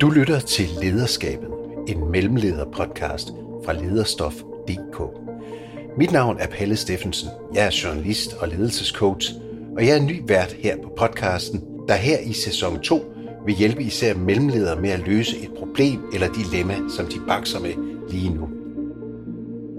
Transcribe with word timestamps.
Du 0.00 0.10
lytter 0.10 0.40
til 0.40 0.68
Lederskabet, 0.82 1.48
en 1.88 1.98
mellemleder-podcast 2.12 3.28
fra 3.64 3.72
lederstof.dk. 3.72 5.00
Mit 5.96 6.12
navn 6.12 6.36
er 6.40 6.46
Palle 6.46 6.76
Steffensen. 6.76 7.28
Jeg 7.54 7.66
er 7.66 7.80
journalist 7.84 8.36
og 8.40 8.48
ledelsescoach, 8.48 9.32
og 9.76 9.86
jeg 9.86 9.96
er 9.96 10.02
ny 10.02 10.22
vært 10.26 10.52
her 10.52 10.76
på 10.82 10.92
podcasten, 10.96 11.62
der 11.88 11.94
her 11.94 12.18
i 12.18 12.32
sæson 12.32 12.80
2 12.80 13.12
vil 13.46 13.54
hjælpe 13.54 13.82
især 13.82 14.14
mellemledere 14.14 14.80
med 14.80 14.90
at 14.90 15.06
løse 15.06 15.38
et 15.38 15.50
problem 15.58 16.00
eller 16.14 16.32
dilemma, 16.32 16.76
som 16.96 17.06
de 17.06 17.16
bakser 17.28 17.60
med 17.60 17.72
lige 18.10 18.34
nu. 18.34 18.48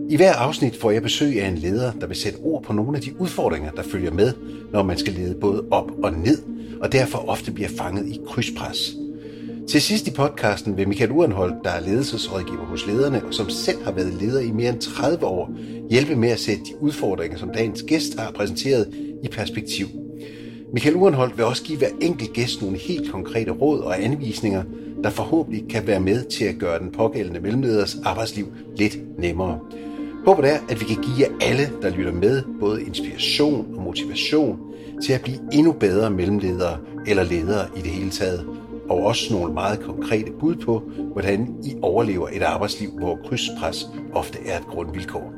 I 0.09 0.15
hver 0.15 0.33
afsnit 0.33 0.75
får 0.75 0.91
jeg 0.91 1.01
besøg 1.01 1.41
af 1.41 1.47
en 1.47 1.57
leder, 1.57 1.91
der 1.91 2.07
vil 2.07 2.17
sætte 2.17 2.39
ord 2.39 2.63
på 2.63 2.73
nogle 2.73 2.97
af 2.97 3.03
de 3.03 3.21
udfordringer, 3.21 3.71
der 3.71 3.83
følger 3.83 4.11
med, 4.11 4.33
når 4.71 4.83
man 4.83 4.97
skal 4.97 5.13
lede 5.13 5.35
både 5.35 5.65
op 5.71 5.91
og 6.03 6.13
ned, 6.13 6.43
og 6.81 6.91
derfor 6.91 7.29
ofte 7.29 7.51
bliver 7.51 7.69
fanget 7.77 8.07
i 8.07 8.19
krydspres. 8.27 8.95
Til 9.69 9.81
sidst 9.81 10.07
i 10.07 10.11
podcasten 10.11 10.77
vil 10.77 10.87
Michael 10.87 11.11
Urenhold, 11.11 11.53
der 11.63 11.69
er 11.69 11.79
ledelsesrådgiver 11.79 12.65
hos 12.65 12.87
lederne, 12.87 13.23
og 13.25 13.33
som 13.33 13.49
selv 13.49 13.83
har 13.83 13.91
været 13.91 14.13
leder 14.21 14.39
i 14.41 14.51
mere 14.51 14.69
end 14.69 14.81
30 14.81 15.25
år, 15.25 15.51
hjælpe 15.89 16.15
med 16.15 16.29
at 16.29 16.39
sætte 16.39 16.63
de 16.63 16.81
udfordringer, 16.81 17.37
som 17.37 17.49
dagens 17.49 17.83
gæst 17.83 18.19
har 18.19 18.31
præsenteret, 18.31 18.93
i 19.23 19.27
perspektiv. 19.27 19.87
Michael 20.73 20.95
Urenhold 20.95 21.35
vil 21.35 21.45
også 21.45 21.63
give 21.63 21.77
hver 21.77 21.89
enkelt 22.01 22.33
gæst 22.33 22.61
nogle 22.61 22.77
helt 22.77 23.11
konkrete 23.11 23.51
råd 23.51 23.79
og 23.79 24.03
anvisninger, 24.03 24.63
der 25.03 25.09
forhåbentlig 25.09 25.69
kan 25.69 25.87
være 25.87 25.99
med 25.99 26.23
til 26.23 26.45
at 26.45 26.55
gøre 26.59 26.79
den 26.79 26.91
pågældende 26.91 27.39
mellemleders 27.39 27.97
arbejdsliv 28.05 28.47
lidt 28.77 29.19
nemmere. 29.19 29.59
Håbet 30.25 30.45
er, 30.45 30.57
at 30.69 30.81
vi 30.81 30.85
kan 30.85 31.03
give 31.03 31.19
jer 31.19 31.35
alle, 31.41 31.69
der 31.81 31.89
lytter 31.89 32.13
med, 32.13 32.41
både 32.59 32.83
inspiration 32.83 33.75
og 33.75 33.83
motivation 33.83 34.59
til 35.03 35.13
at 35.13 35.21
blive 35.21 35.39
endnu 35.53 35.71
bedre 35.71 36.09
mellemledere 36.09 36.77
eller 37.07 37.23
ledere 37.23 37.67
i 37.77 37.81
det 37.81 37.89
hele 37.89 38.09
taget, 38.09 38.58
og 38.89 38.97
også 38.97 39.33
nogle 39.33 39.53
meget 39.53 39.79
konkrete 39.79 40.31
bud 40.39 40.55
på, 40.55 40.79
hvordan 41.11 41.55
I 41.63 41.75
overlever 41.81 42.29
et 42.31 42.41
arbejdsliv, 42.41 42.91
hvor 42.99 43.19
krydspres 43.25 43.87
ofte 44.13 44.39
er 44.45 44.59
et 44.59 44.65
grundvilkår. 44.65 45.33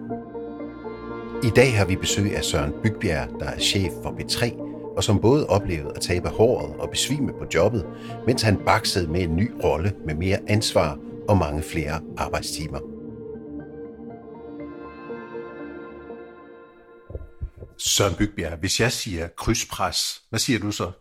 I 1.44 1.49
dag 1.55 1.77
har 1.77 1.85
vi 1.85 1.95
besøg 1.95 2.35
af 2.35 2.44
Søren 2.44 2.73
Bygbjerg, 2.83 3.29
der 3.39 3.45
er 3.45 3.59
chef 3.59 3.91
for 4.03 4.09
B3, 4.09 4.61
og 4.97 5.03
som 5.03 5.19
både 5.19 5.47
oplevede 5.47 5.94
at 5.95 6.02
tabe 6.02 6.29
håret 6.29 6.75
og 6.79 6.89
besvime 6.89 7.33
på 7.33 7.45
jobbet, 7.53 7.85
mens 8.27 8.41
han 8.41 8.57
baksede 8.66 9.11
med 9.11 9.22
en 9.22 9.35
ny 9.35 9.52
rolle 9.63 9.94
med 10.05 10.16
mere 10.16 10.39
ansvar 10.47 10.97
og 11.29 11.38
mange 11.38 11.61
flere 11.61 12.02
arbejdstimer. 12.17 12.79
Søren 17.77 18.16
Bygbjerg, 18.16 18.59
hvis 18.59 18.79
jeg 18.79 18.91
siger 18.91 19.27
krydspres, 19.27 20.22
hvad 20.29 20.39
siger 20.39 20.59
du 20.59 20.72
så? 20.72 20.91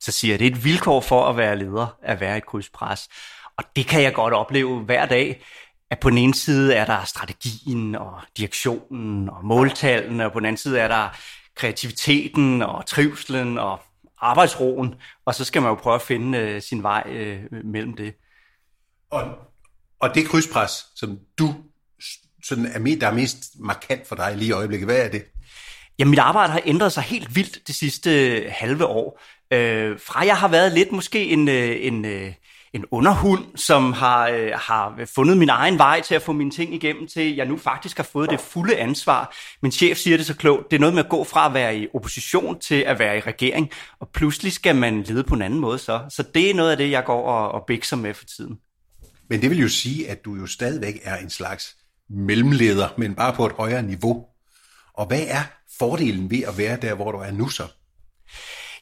Så 0.00 0.12
siger 0.12 0.32
jeg, 0.32 0.38
det 0.38 0.46
er 0.46 0.50
et 0.50 0.64
vilkår 0.64 1.00
for 1.00 1.26
at 1.26 1.36
være 1.36 1.58
leder, 1.58 1.96
at 2.02 2.20
være 2.20 2.36
et 2.36 2.46
krydspres. 2.46 3.08
Og 3.56 3.64
det 3.76 3.86
kan 3.86 4.02
jeg 4.02 4.14
godt 4.14 4.34
opleve 4.34 4.80
hver 4.80 5.06
dag, 5.06 5.44
at 5.90 6.00
på 6.00 6.10
den 6.10 6.18
ene 6.18 6.34
side 6.34 6.74
er 6.74 6.84
der 6.84 7.04
strategien 7.04 7.94
og 7.94 8.20
direktionen 8.36 9.28
og 9.28 9.44
måltallene, 9.44 10.26
og 10.26 10.32
på 10.32 10.40
den 10.40 10.46
anden 10.46 10.56
side 10.56 10.78
er 10.78 10.88
der 10.88 11.08
kreativiteten 11.54 12.62
og 12.62 12.86
trivselen 12.86 13.58
og 13.58 13.80
arbejdsroen, 14.20 14.94
og 15.24 15.34
så 15.34 15.44
skal 15.44 15.62
man 15.62 15.68
jo 15.68 15.74
prøve 15.74 15.94
at 15.94 16.02
finde 16.02 16.38
øh, 16.38 16.62
sin 16.62 16.82
vej 16.82 17.02
øh, 17.06 17.42
mellem 17.64 17.96
det. 17.96 18.14
Og, 19.10 19.24
og 20.00 20.14
det 20.14 20.28
krydspres, 20.28 20.86
som 20.96 21.18
du 21.38 21.54
sådan 22.42 22.66
er, 22.66 22.96
der 23.00 23.06
er 23.06 23.14
mest 23.14 23.42
markant 23.58 24.06
for 24.06 24.16
dig 24.16 24.36
lige 24.36 24.48
i 24.48 24.52
øjeblikket, 24.52 24.86
hvad 24.86 25.04
er 25.04 25.08
det? 25.08 25.24
Ja, 26.00 26.04
mit 26.04 26.18
arbejde 26.18 26.52
har 26.52 26.62
ændret 26.64 26.92
sig 26.92 27.02
helt 27.02 27.36
vildt 27.36 27.66
det 27.66 27.74
sidste 27.74 28.28
øh, 28.28 28.52
halve 28.54 28.86
år. 28.86 29.20
Øh, 29.52 29.98
fra 30.06 30.26
jeg 30.26 30.36
har 30.36 30.48
været 30.48 30.72
lidt 30.72 30.92
måske 30.92 31.24
en, 31.24 31.48
øh, 31.48 31.76
en, 31.80 32.04
øh, 32.04 32.32
en 32.72 32.84
underhund, 32.90 33.44
som 33.56 33.92
har, 33.92 34.28
øh, 34.28 34.50
har 34.54 35.00
fundet 35.14 35.36
min 35.36 35.48
egen 35.48 35.78
vej 35.78 36.00
til 36.00 36.14
at 36.14 36.22
få 36.22 36.32
mine 36.32 36.50
ting 36.50 36.74
igennem, 36.74 37.08
til 37.08 37.36
jeg 37.36 37.46
nu 37.46 37.56
faktisk 37.56 37.96
har 37.96 38.04
fået 38.04 38.30
det 38.30 38.40
fulde 38.40 38.76
ansvar. 38.76 39.36
Min 39.62 39.72
chef 39.72 39.98
siger 39.98 40.16
det 40.16 40.26
så 40.26 40.34
klogt, 40.34 40.70
det 40.70 40.76
er 40.76 40.80
noget 40.80 40.94
med 40.94 41.04
at 41.04 41.10
gå 41.10 41.24
fra 41.24 41.46
at 41.46 41.54
være 41.54 41.76
i 41.76 41.86
opposition 41.94 42.60
til 42.60 42.74
at 42.74 42.98
være 42.98 43.16
i 43.18 43.20
regering, 43.20 43.70
og 44.00 44.08
pludselig 44.14 44.52
skal 44.52 44.76
man 44.76 45.02
lede 45.02 45.24
på 45.24 45.34
en 45.34 45.42
anden 45.42 45.60
måde 45.60 45.78
så. 45.78 46.00
Så 46.08 46.24
det 46.34 46.50
er 46.50 46.54
noget 46.54 46.70
af 46.70 46.76
det, 46.76 46.90
jeg 46.90 47.04
går 47.04 47.22
og, 47.22 47.52
og 47.52 47.64
bikser 47.66 47.96
med 47.96 48.14
for 48.14 48.24
tiden. 48.24 48.58
Men 49.30 49.42
det 49.42 49.50
vil 49.50 49.58
jo 49.58 49.68
sige, 49.68 50.10
at 50.10 50.24
du 50.24 50.34
jo 50.34 50.46
stadigvæk 50.46 51.00
er 51.02 51.16
en 51.16 51.30
slags 51.30 51.76
mellemleder, 52.10 52.88
men 52.96 53.14
bare 53.14 53.32
på 53.32 53.46
et 53.46 53.52
højere 53.52 53.82
niveau. 53.82 54.26
Og 54.94 55.06
hvad 55.06 55.22
er 55.28 55.42
fordelen 55.80 56.30
ved 56.30 56.42
at 56.42 56.58
være 56.58 56.76
der, 56.76 56.94
hvor 56.94 57.12
du 57.12 57.18
er 57.18 57.30
nu 57.30 57.48
så? 57.48 57.66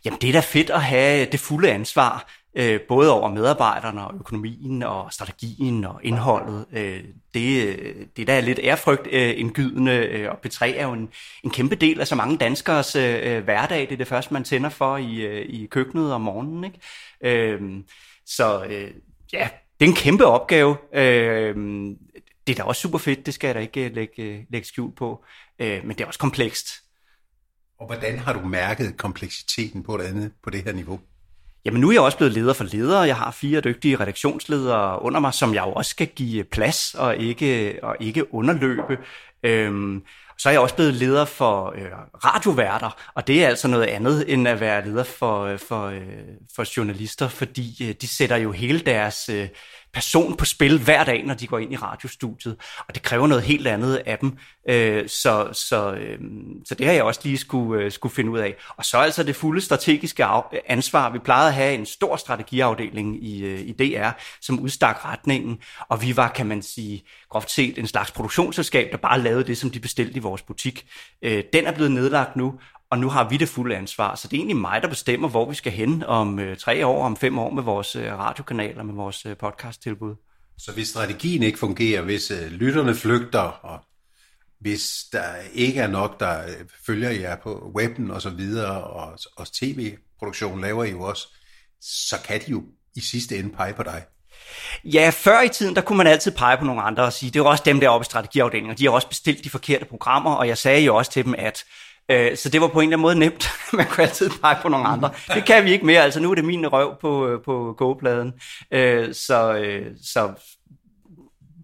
Jamen 0.04 0.20
det 0.20 0.28
er 0.28 0.32
da 0.32 0.40
fedt 0.40 0.70
at 0.70 0.82
have 0.82 1.28
det 1.32 1.40
fulde 1.40 1.70
ansvar, 1.72 2.30
øh, 2.54 2.80
både 2.80 3.12
over 3.12 3.30
medarbejderne 3.30 4.06
og 4.06 4.14
økonomien 4.20 4.82
og 4.82 5.12
strategien 5.12 5.84
og 5.84 6.00
indholdet. 6.02 6.66
Øh, 6.72 7.04
det, 7.34 7.78
det 8.16 8.26
der 8.26 8.32
er 8.32 8.40
lidt 8.40 8.60
ærfrygt 8.62 9.06
øh, 9.10 9.34
indgydende, 9.36 9.92
øh, 9.92 10.30
og 10.30 10.38
P3 10.46 10.64
er 10.64 10.86
jo 10.86 10.92
en, 10.92 11.08
en 11.44 11.50
kæmpe 11.50 11.74
del 11.74 12.00
af 12.00 12.06
så 12.06 12.14
mange 12.14 12.36
danskers 12.36 12.96
øh, 12.96 13.18
øh, 13.22 13.44
hverdag. 13.44 13.80
Det 13.80 13.92
er 13.92 13.96
det 13.96 14.08
første, 14.08 14.34
man 14.34 14.44
tænder 14.44 14.68
for 14.68 14.96
i, 14.96 15.14
øh, 15.16 15.46
i 15.48 15.66
køkkenet 15.66 16.12
om 16.12 16.20
morgenen. 16.20 16.64
Ikke? 16.64 16.80
Øh, 17.20 17.60
så 18.26 18.64
øh, 18.64 18.90
ja, 19.32 19.48
det 19.80 19.86
er 19.86 19.90
en 19.90 19.96
kæmpe 19.96 20.26
opgave. 20.26 20.76
Øh, 20.94 21.56
det 22.46 22.58
er 22.58 22.62
da 22.62 22.62
også 22.62 22.82
super 22.82 22.98
fedt, 22.98 23.26
det 23.26 23.34
skal 23.34 23.48
jeg 23.48 23.54
da 23.54 23.60
ikke 23.60 23.84
øh, 23.84 23.94
lægge, 23.94 24.46
lægge 24.50 24.68
skjul 24.68 24.94
på. 24.94 25.24
Øh, 25.58 25.84
men 25.84 25.96
det 25.96 26.00
er 26.00 26.06
også 26.06 26.20
komplekst. 26.20 26.87
Og 27.80 27.86
hvordan 27.86 28.18
har 28.18 28.32
du 28.32 28.40
mærket 28.40 28.96
kompleksiteten 28.96 29.82
på 29.82 29.96
det 29.96 30.04
andet 30.04 30.32
på 30.42 30.50
det 30.50 30.62
her 30.64 30.72
niveau? 30.72 31.00
Jamen 31.64 31.80
nu 31.80 31.88
er 31.88 31.92
jeg 31.92 32.02
også 32.02 32.16
blevet 32.16 32.32
leder 32.34 32.52
for 32.52 32.64
ledere. 32.64 33.00
Jeg 33.00 33.16
har 33.16 33.30
fire 33.30 33.60
dygtige 33.60 33.96
redaktionsledere 33.96 35.02
under 35.02 35.20
mig, 35.20 35.34
som 35.34 35.54
jeg 35.54 35.64
jo 35.66 35.72
også 35.72 35.90
skal 35.90 36.06
give 36.06 36.44
plads 36.44 36.94
og 36.94 37.16
ikke, 37.16 37.78
og 37.82 37.96
ikke 38.00 38.34
underløbe. 38.34 38.98
Øhm, 39.42 40.02
så 40.38 40.48
er 40.48 40.52
jeg 40.52 40.60
også 40.60 40.74
blevet 40.74 40.94
leder 40.94 41.24
for 41.24 41.74
øh, 41.76 41.90
radioværter, 42.24 43.10
og 43.14 43.26
det 43.26 43.44
er 43.44 43.48
altså 43.48 43.68
noget 43.68 43.84
andet 43.84 44.32
end 44.32 44.48
at 44.48 44.60
være 44.60 44.86
leder 44.86 45.04
for, 45.04 45.42
øh, 45.42 45.58
for, 45.58 45.86
øh, 45.86 46.02
for 46.56 46.76
journalister, 46.76 47.28
fordi 47.28 47.88
øh, 47.88 47.94
de 48.00 48.06
sætter 48.06 48.36
jo 48.36 48.52
hele 48.52 48.80
deres 48.80 49.28
øh, 49.28 49.48
person 49.92 50.36
på 50.36 50.44
spil 50.44 50.78
hver 50.78 51.04
dag, 51.04 51.26
når 51.26 51.34
de 51.34 51.46
går 51.46 51.58
ind 51.58 51.72
i 51.72 51.76
radiostudiet, 51.76 52.56
og 52.88 52.94
det 52.94 53.02
kræver 53.02 53.26
noget 53.26 53.44
helt 53.44 53.66
andet 53.66 53.96
af 53.96 54.18
dem. 54.18 54.36
Øh, 54.68 55.08
så, 55.08 55.48
så, 55.52 55.92
øh, 55.92 56.18
så 56.64 56.74
det 56.74 56.86
har 56.86 56.92
jeg 56.92 57.02
også 57.02 57.20
lige 57.24 57.38
skulle, 57.38 57.84
øh, 57.84 57.92
skulle 57.92 58.14
finde 58.14 58.30
ud 58.30 58.38
af. 58.38 58.54
Og 58.76 58.84
så 58.84 58.98
altså 58.98 59.22
det 59.22 59.36
fulde 59.36 59.60
strategiske 59.60 60.24
ansvar. 60.66 61.10
Vi 61.10 61.18
plejede 61.18 61.48
at 61.48 61.54
have 61.54 61.74
en 61.74 61.86
stor 61.86 62.16
strategiafdeling 62.16 63.24
i, 63.24 63.44
øh, 63.44 63.60
i 63.60 63.72
DR, 63.72 64.10
som 64.40 64.60
udstak 64.60 65.04
retningen, 65.04 65.58
og 65.88 66.02
vi 66.02 66.16
var, 66.16 66.28
kan 66.28 66.46
man 66.46 66.62
sige, 66.62 67.02
groft 67.30 67.50
set 67.50 67.78
en 67.78 67.86
slags 67.86 68.10
produktionsselskab, 68.10 68.92
der 68.92 68.96
bare 68.96 69.20
lavede 69.20 69.44
det, 69.44 69.58
som 69.58 69.70
de 69.70 69.80
bestilte 69.80 70.16
i 70.16 70.20
vores 70.20 70.42
butik. 70.42 70.86
Øh, 71.22 71.44
den 71.52 71.66
er 71.66 71.72
blevet 71.72 71.92
nedlagt 71.92 72.36
nu, 72.36 72.54
og 72.90 72.98
nu 72.98 73.08
har 73.08 73.28
vi 73.28 73.36
det 73.36 73.48
fulde 73.48 73.76
ansvar. 73.76 74.14
Så 74.14 74.28
det 74.28 74.36
er 74.36 74.38
egentlig 74.38 74.56
mig, 74.56 74.82
der 74.82 74.88
bestemmer, 74.88 75.28
hvor 75.28 75.48
vi 75.48 75.54
skal 75.54 75.72
hen 75.72 76.02
om 76.02 76.38
øh, 76.38 76.56
tre 76.56 76.86
år, 76.86 77.04
om 77.04 77.16
fem 77.16 77.38
år 77.38 77.50
med 77.50 77.62
vores 77.62 77.96
øh, 77.96 78.18
radiokanaler, 78.18 78.82
med 78.82 78.94
vores 78.94 79.26
øh, 79.26 79.36
podcasttilbud. 79.36 80.14
Så 80.58 80.72
hvis 80.72 80.88
strategien 80.88 81.42
ikke 81.42 81.58
fungerer, 81.58 82.02
hvis 82.02 82.30
øh, 82.30 82.50
lytterne 82.50 82.94
flygter, 82.94 83.40
og 83.40 83.80
hvis 84.60 85.04
der 85.12 85.34
ikke 85.52 85.80
er 85.80 85.86
nok, 85.86 86.20
der 86.20 86.42
følger 86.86 87.10
jer 87.10 87.36
på 87.36 87.72
webben 87.76 88.10
og 88.10 88.22
så 88.22 88.30
videre, 88.30 88.84
og, 88.84 89.18
og 89.36 89.52
tv-produktion 89.52 90.60
laver 90.60 90.84
I 90.84 90.90
jo 90.90 91.02
også, 91.02 91.28
så 91.80 92.16
kan 92.24 92.40
de 92.40 92.50
jo 92.50 92.62
i 92.96 93.00
sidste 93.00 93.38
ende 93.38 93.50
pege 93.56 93.74
på 93.74 93.82
dig. 93.82 94.04
Ja, 94.84 95.10
før 95.14 95.40
i 95.40 95.48
tiden, 95.48 95.74
der 95.74 95.80
kunne 95.80 95.98
man 95.98 96.06
altid 96.06 96.32
pege 96.32 96.58
på 96.58 96.64
nogle 96.64 96.82
andre 96.82 97.02
og 97.04 97.12
sige, 97.12 97.30
det 97.30 97.40
er 97.40 97.44
også 97.44 97.62
dem 97.66 97.80
der 97.80 97.88
oppe 97.88 98.04
i 98.04 98.10
strategiafdelingen, 98.10 98.70
og 98.70 98.78
de 98.78 98.84
har 98.84 98.90
også 98.90 99.08
bestilt 99.08 99.44
de 99.44 99.50
forkerte 99.50 99.84
programmer, 99.84 100.34
og 100.34 100.48
jeg 100.48 100.58
sagde 100.58 100.84
jo 100.84 100.96
også 100.96 101.10
til 101.10 101.24
dem, 101.24 101.34
at 101.38 101.64
Øh, 102.10 102.36
så 102.36 102.48
det 102.48 102.60
var 102.60 102.68
på 102.68 102.80
en 102.80 102.88
eller 102.88 102.96
anden 102.96 103.02
måde 103.02 103.18
nemt. 103.18 103.48
Man 103.72 103.86
kunne 103.86 104.04
altid 104.04 104.30
pege 104.40 104.56
på 104.62 104.68
nogle 104.68 104.86
andre. 104.86 105.10
Det 105.34 105.44
kan 105.44 105.64
vi 105.64 105.72
ikke 105.72 105.86
mere. 105.86 106.02
Altså 106.02 106.20
nu 106.20 106.30
er 106.30 106.34
det 106.34 106.44
min 106.44 106.72
røv 106.72 107.00
på, 107.00 107.28
øh, 107.28 107.42
på 107.44 107.74
kogepladen. 107.78 108.32
Øh, 108.70 108.88
øh, 108.88 109.14
så, 109.14 109.62
så, 110.02 110.32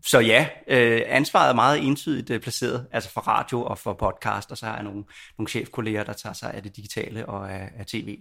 så 0.06 0.20
ja, 0.20 0.46
øh, 0.69 1.02
ansvaret 1.06 1.50
er 1.50 1.55
meget 1.55 1.87
entydigt 1.87 2.43
placeret, 2.43 2.87
altså 2.93 3.11
for 3.11 3.20
radio 3.20 3.62
og 3.62 3.79
for 3.79 3.93
podcast, 3.93 4.50
og 4.50 4.58
så 4.58 4.67
har 4.67 4.75
jeg 4.75 4.85
nogle, 4.85 5.05
nogle 5.38 5.49
chefkolleger, 5.49 6.05
der 6.05 6.12
tager 6.12 6.32
sig 6.32 6.55
af 6.55 6.62
det 6.62 6.76
digitale 6.76 7.26
og 7.26 7.52
af, 7.52 7.70
af 7.79 7.87
tv. 7.87 8.19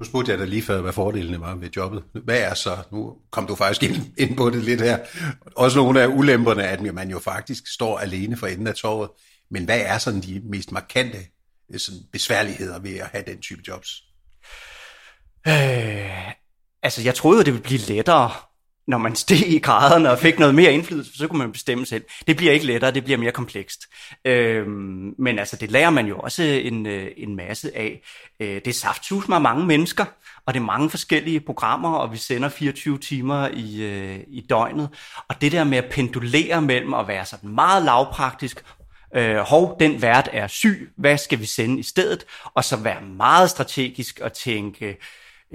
Nu 0.00 0.06
spurgte 0.06 0.30
jeg 0.30 0.38
dig 0.38 0.48
lige 0.48 0.62
før, 0.62 0.80
hvad 0.80 0.92
fordelene 0.92 1.40
var 1.40 1.54
ved 1.54 1.70
jobbet. 1.76 2.02
Hvad 2.24 2.40
er 2.40 2.54
så, 2.54 2.78
nu 2.92 3.16
kom 3.30 3.46
du 3.46 3.54
faktisk 3.54 3.82
ind, 3.82 3.96
ind 4.18 4.36
på 4.36 4.50
det 4.50 4.64
lidt 4.64 4.80
her, 4.80 4.98
også 5.56 5.78
nogle 5.78 6.02
af 6.02 6.06
ulemperne, 6.06 6.64
at 6.64 6.94
man 6.94 7.10
jo 7.10 7.18
faktisk 7.18 7.66
står 7.74 7.98
alene 7.98 8.36
for 8.36 8.46
enden 8.46 8.66
af 8.66 8.74
torvet. 8.74 9.10
Men 9.52 9.64
hvad 9.64 9.80
er 9.80 9.98
sådan 9.98 10.20
de 10.20 10.42
mest 10.44 10.72
markante 10.72 11.18
øh, 11.72 11.80
sådan 11.80 12.00
besværligheder 12.12 12.78
ved 12.78 12.96
at 12.96 13.06
have 13.06 13.24
den 13.26 13.40
type 13.40 13.62
jobs? 13.68 14.02
Øh, 15.48 16.30
altså, 16.82 17.02
jeg 17.02 17.14
troede 17.14 17.44
det 17.44 17.52
ville 17.52 17.62
blive 17.62 17.80
lettere 17.80 18.32
når 18.86 18.98
man 18.98 19.16
steg 19.16 19.48
i 19.48 19.58
graderne 19.58 20.10
og 20.10 20.18
fik 20.18 20.38
noget 20.38 20.54
mere 20.54 20.72
indflydelse, 20.72 21.18
så 21.18 21.28
kunne 21.28 21.38
man 21.38 21.52
bestemme 21.52 21.86
selv. 21.86 22.04
Det 22.26 22.36
bliver 22.36 22.52
ikke 22.52 22.66
lettere, 22.66 22.90
det 22.90 23.04
bliver 23.04 23.18
mere 23.18 23.32
komplekst. 23.32 23.80
Øhm, 24.24 25.14
men 25.18 25.38
altså, 25.38 25.56
det 25.56 25.70
lærer 25.70 25.90
man 25.90 26.06
jo 26.06 26.18
også 26.18 26.42
en, 26.42 26.86
øh, 26.86 27.10
en 27.16 27.36
masse 27.36 27.76
af. 27.76 28.02
Øh, 28.40 28.54
det 28.54 28.68
er 28.68 28.72
safthus 28.72 29.28
med 29.28 29.38
mange 29.38 29.66
mennesker, 29.66 30.04
og 30.46 30.54
det 30.54 30.60
er 30.60 30.64
mange 30.64 30.90
forskellige 30.90 31.40
programmer, 31.40 31.92
og 31.92 32.12
vi 32.12 32.16
sender 32.16 32.48
24 32.48 32.98
timer 32.98 33.48
i, 33.48 33.82
øh, 33.82 34.20
i 34.28 34.46
døgnet. 34.50 34.88
Og 35.28 35.40
det 35.40 35.52
der 35.52 35.64
med 35.64 35.78
at 35.78 35.90
pendulere 35.90 36.62
mellem 36.62 36.94
at 36.94 37.08
være 37.08 37.24
sådan 37.24 37.50
meget 37.50 37.82
lavpraktisk, 37.82 38.64
øh, 39.16 39.36
hov, 39.36 39.76
den 39.80 40.02
vært 40.02 40.28
er 40.32 40.46
syg, 40.46 40.92
hvad 40.96 41.18
skal 41.18 41.40
vi 41.40 41.46
sende 41.46 41.78
i 41.78 41.82
stedet? 41.82 42.24
Og 42.54 42.64
så 42.64 42.76
være 42.76 43.02
meget 43.02 43.50
strategisk 43.50 44.20
og 44.20 44.32
tænke, 44.32 44.96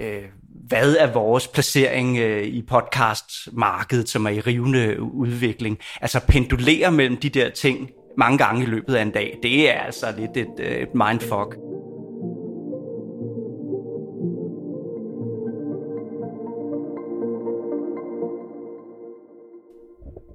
øh, 0.00 0.22
hvad 0.68 0.96
er 0.96 1.12
vores 1.12 1.48
placering 1.48 2.18
øh, 2.18 2.44
i 2.44 2.62
podcastmarkedet, 2.62 4.08
som 4.08 4.26
er 4.26 4.30
i 4.30 4.40
rivende 4.40 5.00
udvikling. 5.00 5.78
Altså 6.00 6.20
pendulere 6.28 6.92
mellem 6.92 7.16
de 7.16 7.28
der 7.28 7.50
ting 7.50 7.90
mange 8.18 8.38
gange 8.38 8.62
i 8.62 8.66
løbet 8.66 8.94
af 8.94 9.02
en 9.02 9.10
dag, 9.10 9.38
det 9.42 9.70
er 9.70 9.80
altså 9.80 10.14
lidt 10.18 10.36
et, 10.36 10.60
øh, 10.60 10.76
et 10.76 10.94
mindfuck. 10.94 11.56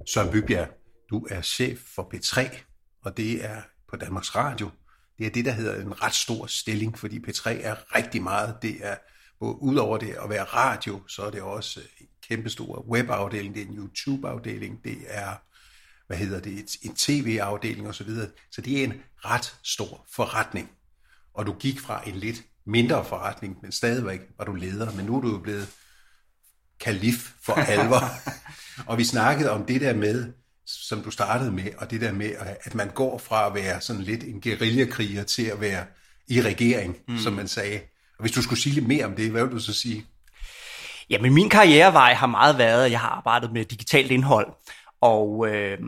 Søren 0.06 0.30
Bybjerg, 0.32 0.68
du 1.10 1.26
er 1.30 1.40
chef 1.42 1.78
for 1.94 2.10
P3, 2.14 2.58
og 3.04 3.16
det 3.16 3.44
er 3.44 3.62
på 3.88 3.96
Danmarks 3.96 4.34
Radio. 4.34 4.70
Det 5.18 5.26
er 5.26 5.30
det, 5.30 5.44
der 5.44 5.52
hedder 5.52 5.80
en 5.80 6.02
ret 6.02 6.14
stor 6.14 6.46
stilling, 6.46 6.98
fordi 6.98 7.18
P3 7.18 7.50
er 7.50 7.96
rigtig 7.96 8.22
meget. 8.22 8.56
Det 8.62 8.76
er 8.80 8.96
udover 9.40 9.98
det 9.98 10.16
at 10.22 10.30
være 10.30 10.44
radio, 10.44 11.00
så 11.08 11.22
er 11.22 11.30
det 11.30 11.42
også 11.42 11.80
en 12.00 12.06
kæmpestor 12.28 12.86
webafdeling, 12.88 13.54
det 13.54 13.62
er 13.62 13.66
en 13.66 13.78
YouTube-afdeling, 13.78 14.84
det 14.84 14.98
er, 15.06 15.34
hvad 16.06 16.16
hedder 16.16 16.40
det, 16.40 16.76
en 16.82 16.94
tv-afdeling 16.94 17.88
osv. 17.88 18.10
Så 18.50 18.60
det 18.60 18.80
er 18.80 18.84
en 18.84 19.02
ret 19.16 19.56
stor 19.62 20.06
forretning. 20.14 20.70
Og 21.34 21.46
du 21.46 21.52
gik 21.52 21.80
fra 21.80 22.08
en 22.08 22.14
lidt 22.14 22.42
mindre 22.66 23.04
forretning, 23.04 23.58
men 23.62 23.72
stadigvæk 23.72 24.20
var 24.38 24.44
du 24.44 24.54
leder, 24.54 24.92
men 24.92 25.06
nu 25.06 25.16
er 25.16 25.20
du 25.20 25.30
jo 25.30 25.38
blevet 25.38 25.68
kalif 26.80 27.32
for 27.42 27.52
alvor. 27.52 28.02
og 28.90 28.98
vi 28.98 29.04
snakkede 29.04 29.50
om 29.50 29.66
det 29.66 29.80
der 29.80 29.94
med, 29.94 30.32
som 30.66 31.00
du 31.02 31.10
startede 31.10 31.52
med, 31.52 31.64
og 31.78 31.90
det 31.90 32.00
der 32.00 32.12
med, 32.12 32.30
at 32.64 32.74
man 32.74 32.90
går 32.94 33.18
fra 33.18 33.46
at 33.46 33.54
være 33.54 33.80
sådan 33.80 34.02
lidt 34.02 34.24
en 34.24 34.40
guerillakriger 34.40 35.22
til 35.22 35.42
at 35.42 35.60
være 35.60 35.84
i 36.28 36.42
regering, 36.42 36.96
mm. 37.08 37.18
som 37.18 37.32
man 37.32 37.48
sagde. 37.48 37.80
Og 38.18 38.20
hvis 38.20 38.32
du 38.32 38.42
skulle 38.42 38.60
sige 38.60 38.74
lidt 38.74 38.86
mere 38.88 39.04
om 39.04 39.12
det, 39.12 39.30
hvad 39.30 39.44
vil 39.44 39.52
du 39.52 39.60
så 39.60 39.74
sige? 39.74 40.06
Jamen, 41.10 41.34
min 41.34 41.48
karrierevej 41.48 42.14
har 42.14 42.26
meget 42.26 42.58
været, 42.58 42.84
at 42.84 42.90
jeg 42.90 43.00
har 43.00 43.08
arbejdet 43.08 43.52
med 43.52 43.64
digitalt 43.64 44.10
indhold. 44.10 44.46
Og, 45.00 45.48
øh, 45.48 45.78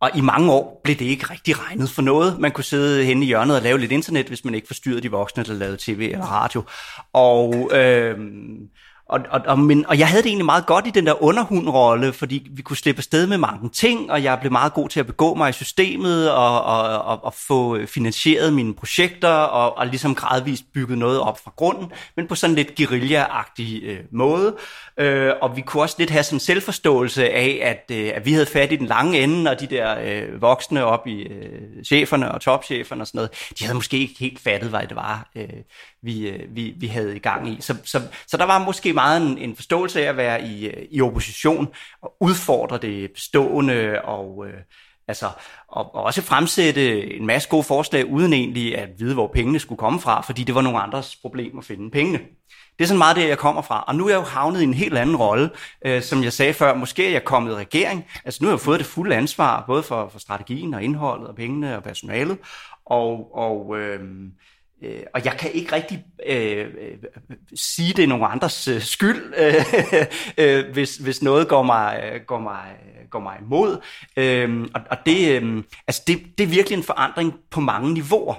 og 0.00 0.10
i 0.14 0.20
mange 0.20 0.52
år 0.52 0.80
blev 0.84 0.96
det 0.96 1.04
ikke 1.04 1.26
rigtig 1.30 1.66
regnet 1.66 1.90
for 1.90 2.02
noget. 2.02 2.38
Man 2.38 2.52
kunne 2.52 2.64
sidde 2.64 3.04
henne 3.04 3.24
i 3.24 3.26
hjørnet 3.26 3.56
og 3.56 3.62
lave 3.62 3.78
lidt 3.78 3.92
internet, 3.92 4.26
hvis 4.26 4.44
man 4.44 4.54
ikke 4.54 4.66
forstyrrede 4.66 5.00
de 5.00 5.10
voksne, 5.10 5.44
der 5.44 5.52
lavede 5.52 5.76
tv 5.80 6.08
eller 6.12 6.26
radio. 6.26 6.62
Og... 7.12 7.70
Øh, 7.74 8.18
og, 9.10 9.20
og, 9.30 9.40
og, 9.46 9.58
men, 9.58 9.86
og 9.86 9.98
jeg 9.98 10.08
havde 10.08 10.22
det 10.22 10.28
egentlig 10.28 10.44
meget 10.44 10.66
godt 10.66 10.86
i 10.86 10.90
den 10.90 11.06
der 11.06 11.22
underhundrolle, 11.22 12.12
fordi 12.12 12.48
vi 12.50 12.62
kunne 12.62 12.76
slippe 12.76 12.98
afsted 12.98 13.26
med 13.26 13.38
mange 13.38 13.68
ting, 13.68 14.10
og 14.10 14.22
jeg 14.22 14.38
blev 14.40 14.52
meget 14.52 14.74
god 14.74 14.88
til 14.88 15.00
at 15.00 15.06
begå 15.06 15.34
mig 15.34 15.50
i 15.50 15.52
systemet 15.52 16.30
og, 16.30 16.64
og, 16.64 17.02
og, 17.02 17.24
og 17.24 17.34
få 17.34 17.76
øh, 17.76 17.86
finansieret 17.86 18.52
mine 18.52 18.74
projekter 18.74 19.28
og, 19.28 19.78
og 19.78 19.86
ligesom 19.86 20.14
gradvist 20.14 20.64
bygget 20.74 20.98
noget 20.98 21.20
op 21.20 21.44
fra 21.44 21.52
grunden, 21.56 21.92
men 22.16 22.26
på 22.26 22.34
sådan 22.34 22.56
lidt 22.56 22.80
guerilla-agtig 22.80 23.82
øh, 23.82 23.98
måde. 24.12 24.56
Øh, 24.98 25.32
og 25.42 25.56
vi 25.56 25.60
kunne 25.60 25.82
også 25.82 25.96
lidt 25.98 26.10
have 26.10 26.22
sådan 26.22 26.36
en 26.36 26.40
selvforståelse 26.40 27.30
af, 27.30 27.60
at, 27.62 27.96
øh, 27.96 28.12
at 28.14 28.26
vi 28.26 28.32
havde 28.32 28.46
fat 28.46 28.72
i 28.72 28.76
den 28.76 28.86
lange 28.86 29.22
ende, 29.22 29.50
og 29.50 29.60
de 29.60 29.66
der 29.66 29.98
øh, 30.00 30.42
voksne 30.42 30.84
op 30.84 31.06
i 31.06 31.22
øh, 31.22 31.84
cheferne 31.84 32.32
og 32.32 32.40
topcheferne 32.40 33.02
og 33.02 33.06
sådan 33.06 33.18
noget, 33.18 33.30
de 33.58 33.64
havde 33.64 33.74
måske 33.74 33.98
ikke 33.98 34.14
helt 34.20 34.40
fattet, 34.40 34.70
hvad 34.70 34.80
det 34.88 34.96
var, 34.96 35.30
øh, 35.36 35.48
vi, 36.02 36.28
øh, 36.28 36.56
vi, 36.56 36.74
vi 36.76 36.86
havde 36.86 37.16
i 37.16 37.18
gang 37.18 37.48
i. 37.48 37.56
Så, 37.60 37.76
så, 37.84 38.02
så 38.26 38.36
der 38.36 38.44
var 38.44 38.64
måske 38.64 38.92
meget 38.92 39.22
en, 39.22 39.38
en 39.38 39.56
forståelse 39.56 40.04
af 40.04 40.08
at 40.08 40.16
være 40.16 40.42
i, 40.42 40.66
øh, 40.66 40.86
i 40.90 41.00
opposition 41.00 41.68
og 42.02 42.16
udfordre 42.20 42.78
det 42.78 43.10
bestående 43.12 44.00
og... 44.04 44.46
Øh, 44.46 44.54
Altså, 45.08 45.26
og, 45.68 45.94
og 45.94 46.02
også 46.02 46.22
fremsætte 46.22 47.14
en 47.16 47.26
masse 47.26 47.48
gode 47.48 47.62
forslag, 47.62 48.06
uden 48.06 48.32
egentlig 48.32 48.78
at 48.78 48.88
vide, 48.98 49.14
hvor 49.14 49.26
pengene 49.26 49.58
skulle 49.58 49.78
komme 49.78 50.00
fra, 50.00 50.20
fordi 50.20 50.44
det 50.44 50.54
var 50.54 50.60
nogle 50.60 50.78
andres 50.78 51.16
problem 51.16 51.58
at 51.58 51.64
finde 51.64 51.90
pengene. 51.90 52.18
Det 52.78 52.84
er 52.84 52.88
sådan 52.88 52.98
meget 52.98 53.16
det, 53.16 53.28
jeg 53.28 53.38
kommer 53.38 53.62
fra. 53.62 53.84
Og 53.86 53.94
nu 53.94 54.06
er 54.06 54.10
jeg 54.10 54.16
jo 54.16 54.22
havnet 54.22 54.60
i 54.60 54.64
en 54.64 54.74
helt 54.74 54.98
anden 54.98 55.16
rolle. 55.16 55.50
Øh, 55.84 56.02
som 56.02 56.22
jeg 56.24 56.32
sagde 56.32 56.54
før, 56.54 56.74
måske 56.74 57.06
er 57.06 57.10
jeg 57.10 57.24
kommet 57.24 57.52
i 57.52 57.54
regering. 57.54 58.04
Altså 58.24 58.38
nu 58.42 58.48
har 58.48 58.52
jeg 58.52 58.60
fået 58.60 58.78
det 58.78 58.86
fulde 58.86 59.16
ansvar, 59.16 59.64
både 59.66 59.82
for, 59.82 60.08
for 60.08 60.18
strategien 60.18 60.74
og 60.74 60.82
indholdet 60.82 61.28
og 61.28 61.34
pengene 61.34 61.76
og 61.76 61.82
personalet. 61.82 62.38
Og, 62.86 63.36
og 63.36 63.78
øh, 63.78 64.00
Øh, 64.82 65.02
og 65.14 65.24
jeg 65.24 65.36
kan 65.38 65.52
ikke 65.52 65.72
rigtig 65.72 66.04
øh, 66.26 66.66
øh, 66.66 66.98
sige, 67.54 67.92
det 67.92 68.02
er 68.02 68.08
nogen 68.08 68.24
andres 68.30 68.68
øh, 68.68 68.82
skyld, 68.82 69.34
øh, 69.36 69.54
øh, 70.44 70.72
hvis, 70.72 70.96
hvis 70.96 71.22
noget 71.22 71.48
går 71.48 71.62
mig, 71.62 72.00
øh, 72.04 72.20
går 72.26 72.38
mig, 72.38 72.76
øh, 72.82 73.08
går 73.10 73.20
mig 73.20 73.36
imod. 73.40 73.80
Øh, 74.16 74.68
og 74.74 74.80
og 74.90 74.96
det, 75.06 75.42
øh, 75.42 75.62
altså 75.86 76.02
det, 76.06 76.22
det 76.38 76.44
er 76.44 76.48
virkelig 76.48 76.76
en 76.76 76.82
forandring 76.82 77.34
på 77.50 77.60
mange 77.60 77.92
niveauer. 77.92 78.34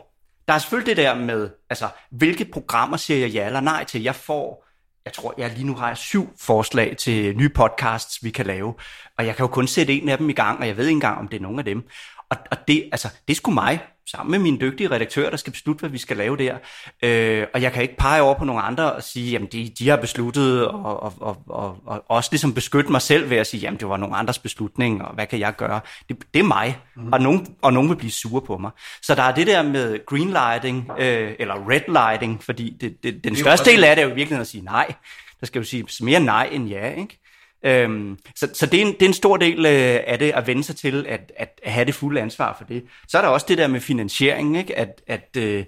Der 0.48 0.54
er 0.54 0.60
selvfølgelig 0.60 0.98
det 0.98 1.04
der 1.06 1.16
med, 1.16 1.50
altså, 1.70 1.88
hvilke 2.12 2.46
programmer 2.46 2.98
siger 2.98 3.20
jeg 3.20 3.30
ja 3.30 3.46
eller 3.46 3.60
nej 3.60 3.84
til. 3.84 4.04
Jeg 4.04 4.16
får, 4.16 4.68
jeg 5.06 5.14
tror, 5.14 5.34
jeg 5.38 5.52
lige 5.54 5.68
nu 5.68 5.76
har 5.76 5.88
jeg 5.88 5.98
syv 5.98 6.30
forslag 6.40 6.98
til 6.98 7.38
nye 7.38 7.50
podcasts, 7.50 8.24
vi 8.24 8.30
kan 8.30 8.46
lave. 8.46 8.74
Og 9.18 9.26
jeg 9.26 9.36
kan 9.36 9.44
jo 9.44 9.48
kun 9.48 9.68
sætte 9.68 9.94
en 9.94 10.10
af 10.10 10.18
dem 10.18 10.30
i 10.30 10.34
gang, 10.34 10.60
og 10.60 10.68
jeg 10.68 10.78
ved 10.78 10.86
ikke 10.86 10.96
engang, 10.96 11.20
om 11.20 11.28
det 11.28 11.38
er 11.38 11.42
nogen 11.42 11.60
af 11.60 11.66
dem. 11.66 11.84
Og, 12.32 12.38
og 12.52 12.58
det, 12.68 12.90
altså, 12.92 13.08
det 13.28 13.34
er 13.34 13.36
sgu 13.36 13.52
mig, 13.52 13.80
sammen 14.12 14.32
med 14.32 14.40
min 14.40 14.62
dygtige 14.62 14.92
redaktør, 14.92 15.30
der 15.30 15.38
skal 15.38 15.54
beslutte, 15.54 15.80
hvad 15.80 15.90
vi 15.90 15.98
skal 15.98 16.18
lave 16.18 16.38
der. 16.38 16.58
Øh, 17.04 17.48
og 17.54 17.62
jeg 17.62 17.74
kan 17.74 17.82
ikke 17.82 17.98
pege 17.98 18.22
over 18.22 18.34
på 18.34 18.46
nogle 18.46 18.62
andre 18.62 18.94
og 18.94 19.04
sige, 19.04 19.32
jamen 19.32 19.48
de, 19.52 19.72
de 19.80 19.90
har 19.90 19.98
besluttet, 19.98 20.68
og, 20.68 21.04
og, 21.04 21.14
og, 21.20 21.38
og, 21.48 21.78
og 21.86 22.04
også 22.08 22.30
ligesom 22.32 22.54
beskytte 22.54 22.92
mig 22.92 23.02
selv 23.02 23.30
ved 23.30 23.38
at 23.38 23.48
sige, 23.48 23.62
jamen 23.62 23.80
det 23.80 23.90
var 23.90 23.98
nogle 23.98 24.16
andres 24.16 24.40
beslutning, 24.40 25.06
og 25.06 25.14
hvad 25.14 25.28
kan 25.28 25.40
jeg 25.40 25.56
gøre? 25.56 25.80
Det, 26.10 26.18
det 26.34 26.40
er 26.40 26.44
mig, 26.44 26.78
mm. 26.96 27.14
og, 27.14 27.22
nogen, 27.22 27.56
og 27.62 27.74
nogen 27.74 27.90
vil 27.90 27.96
blive 27.96 28.12
sure 28.12 28.42
på 28.42 28.58
mig. 28.58 28.72
Så 29.02 29.16
der 29.16 29.24
er 29.24 29.36
det 29.36 29.48
der 29.48 29.64
med 29.64 30.06
greenlighting, 30.06 30.92
øh, 31.00 31.36
eller 31.40 31.70
redlighting, 31.70 32.44
fordi 32.44 32.78
det, 32.82 33.04
det, 33.04 33.24
den 33.24 33.36
største 33.36 33.72
del 33.72 33.84
af 33.84 33.96
det 33.96 34.04
er 34.04 34.08
jo 34.08 34.14
virkelig 34.14 34.40
at 34.40 34.48
sige 34.48 34.64
nej. 34.64 34.94
Der 35.40 35.46
skal 35.46 35.60
jo 35.60 35.66
sige 35.66 35.86
mere 36.02 36.20
nej 36.20 36.50
end 36.52 36.68
ja, 36.68 36.90
ikke? 36.90 37.22
Øhm, 37.66 38.18
så 38.36 38.50
så 38.54 38.66
det, 38.66 38.82
er 38.82 38.86
en, 38.86 38.94
det 38.94 39.02
er 39.02 39.08
en 39.08 39.14
stor 39.14 39.38
del 39.38 39.66
øh, 39.66 40.00
af 40.08 40.20
det 40.20 40.32
at 40.32 40.48
vende 40.48 40.64
sig 40.64 40.76
til 40.76 41.06
at, 41.08 41.32
at 41.38 41.60
have 41.64 41.86
det 41.86 41.96
fulde 41.96 42.22
ansvar 42.22 42.56
for 42.58 42.64
det. 42.66 42.84
Så 43.08 43.18
er 43.18 43.22
der 43.22 43.30
også 43.30 43.46
det 43.50 43.58
der 43.58 43.68
med 43.68 43.80
finansiering, 43.80 44.58
ikke? 44.58 44.78
at, 44.78 45.02
at 45.08 45.38
øh, 45.38 45.66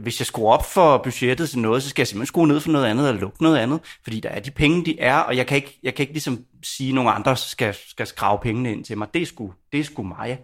hvis 0.00 0.20
jeg 0.20 0.26
skruer 0.26 0.52
op 0.52 0.64
for 0.64 0.98
budgettet 0.98 1.50
til 1.50 1.58
noget, 1.58 1.82
så 1.82 1.88
skal 1.88 2.02
jeg 2.02 2.08
simpelthen 2.08 2.26
skrue 2.26 2.48
ned 2.48 2.60
for 2.60 2.70
noget 2.70 2.86
andet 2.86 3.08
eller 3.08 3.20
lukke 3.20 3.42
noget 3.42 3.58
andet, 3.58 3.80
fordi 4.02 4.20
der 4.20 4.28
er 4.28 4.40
de 4.40 4.50
penge, 4.50 4.84
de 4.84 5.00
er, 5.00 5.16
og 5.16 5.36
jeg 5.36 5.46
kan 5.46 5.56
ikke, 5.56 5.78
jeg 5.82 5.94
kan 5.94 6.02
ikke 6.02 6.12
ligesom 6.12 6.44
sige, 6.62 6.88
at 6.88 6.94
nogle 6.94 7.10
andre 7.10 7.36
skal, 7.36 7.74
skal 7.88 8.06
skrave 8.06 8.38
pengene 8.38 8.72
ind 8.72 8.84
til 8.84 8.98
mig. 8.98 9.08
Det 9.14 9.22
er 9.22 9.26
sgu, 9.26 9.54
det 9.72 9.80
er 9.80 9.84
sgu 9.84 10.02
mig. 10.02 10.38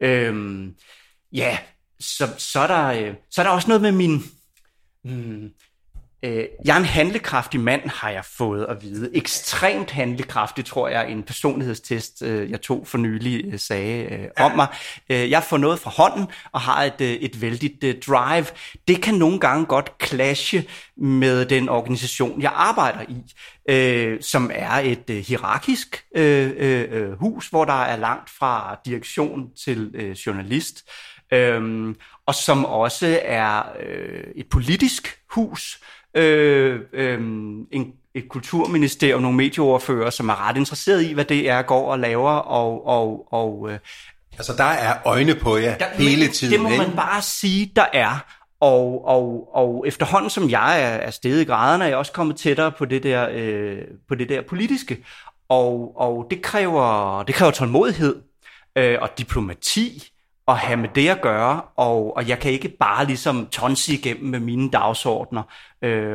Øhm, 0.00 0.74
ja, 1.32 1.58
så, 2.00 2.28
så, 2.38 2.60
er 2.60 2.66
der, 2.66 2.86
øh, 2.86 3.14
så 3.30 3.40
er 3.40 3.44
der 3.44 3.50
også 3.50 3.68
noget 3.68 3.82
med 3.82 3.92
min... 3.92 4.22
Hmm, 5.04 5.50
Øh, 6.24 6.44
jeg 6.64 6.74
er 6.74 6.78
en 6.78 6.84
handlekraftig 6.84 7.60
mand, 7.60 7.88
har 7.88 8.10
jeg 8.10 8.24
fået 8.24 8.66
at 8.68 8.82
vide. 8.82 9.10
Ekstremt 9.16 9.90
handlekraftig, 9.90 10.64
tror 10.64 10.88
jeg, 10.88 11.10
en 11.10 11.22
personlighedstest, 11.22 12.22
øh, 12.22 12.50
jeg 12.50 12.60
tog 12.60 12.86
for 12.86 12.98
nylig, 12.98 13.44
øh, 13.52 13.58
sagde 13.58 14.04
øh, 14.04 14.28
om 14.36 14.52
mig. 14.56 14.66
Øh, 15.10 15.30
jeg 15.30 15.42
får 15.42 15.56
noget 15.56 15.78
fra 15.78 15.90
hånden 15.90 16.26
og 16.52 16.60
har 16.60 16.82
et, 16.82 17.00
øh, 17.00 17.10
et 17.12 17.40
vældigt 17.40 17.84
øh, 17.84 17.94
drive. 18.06 18.46
Det 18.88 19.02
kan 19.02 19.14
nogle 19.14 19.40
gange 19.40 19.66
godt 19.66 19.92
clashe 20.02 20.64
med 20.96 21.46
den 21.46 21.68
organisation, 21.68 22.42
jeg 22.42 22.52
arbejder 22.54 23.00
i, 23.08 23.34
øh, 23.68 24.22
som 24.22 24.50
er 24.54 24.72
et 24.72 25.10
øh, 25.10 25.16
hierarkisk 25.16 26.04
øh, 26.16 26.50
øh, 26.56 27.12
hus, 27.12 27.48
hvor 27.48 27.64
der 27.64 27.82
er 27.82 27.96
langt 27.96 28.30
fra 28.30 28.80
direktion 28.86 29.50
til 29.64 29.90
øh, 29.94 30.10
journalist. 30.10 30.84
Øhm, 31.32 31.96
og 32.26 32.34
som 32.34 32.64
også 32.64 33.20
er 33.24 33.62
øh, 33.80 34.24
et 34.36 34.48
politisk 34.48 35.18
hus, 35.30 35.80
øh, 36.14 36.80
øh, 36.92 37.20
en, 37.70 37.92
et 38.14 38.28
kulturministerium, 38.28 39.22
nogle 39.22 39.36
medieoverfører, 39.36 40.10
som 40.10 40.28
er 40.28 40.48
ret 40.48 40.56
interesseret 40.56 41.04
i, 41.04 41.12
hvad 41.12 41.24
det 41.24 41.50
er, 41.50 41.62
går 41.62 41.92
og 41.92 41.98
laver, 41.98 42.30
og, 42.30 42.86
og, 42.86 43.32
og 43.32 43.70
øh, 43.70 43.78
Altså, 44.38 44.52
der 44.56 44.64
er 44.64 44.94
øjne 45.04 45.34
på 45.34 45.56
jer 45.56 45.78
der, 45.78 45.86
hele 45.86 46.28
tiden. 46.28 46.52
Det 46.52 46.60
må 46.60 46.68
man 46.68 46.96
bare 46.96 47.22
sige, 47.22 47.72
der 47.76 47.86
er. 47.92 48.24
Og, 48.60 49.04
og, 49.04 49.56
og 49.56 49.84
efterhånden 49.86 50.30
som 50.30 50.50
jeg 50.50 50.82
er, 50.82 50.96
er 50.96 51.10
steget 51.10 51.40
i 51.40 51.44
graderne, 51.44 51.84
er 51.84 51.88
jeg 51.88 51.96
også 51.96 52.12
kommet 52.12 52.36
tættere 52.36 52.72
på 52.72 52.84
det 52.84 53.02
der, 53.02 53.28
øh, 53.32 53.78
på 54.08 54.14
det 54.14 54.28
der 54.28 54.42
politiske. 54.42 55.04
Og, 55.48 55.92
og 55.96 56.26
det, 56.30 56.42
kræver, 56.42 57.22
det 57.22 57.34
kræver 57.34 57.52
tålmodighed 57.52 58.22
øh, 58.76 58.98
og 59.00 59.18
diplomati 59.18 60.11
at 60.52 60.58
have 60.58 60.76
med 60.76 60.88
det 60.94 61.08
at 61.08 61.20
gøre, 61.20 61.62
og, 61.76 62.16
og 62.16 62.28
jeg 62.28 62.38
kan 62.38 62.52
ikke 62.52 62.68
bare 62.68 63.06
ligesom 63.06 63.46
tonse 63.46 63.94
igennem 63.94 64.30
med 64.30 64.40
mine 64.40 64.70
dagsordner, 64.70 65.42
øh, 65.82 66.14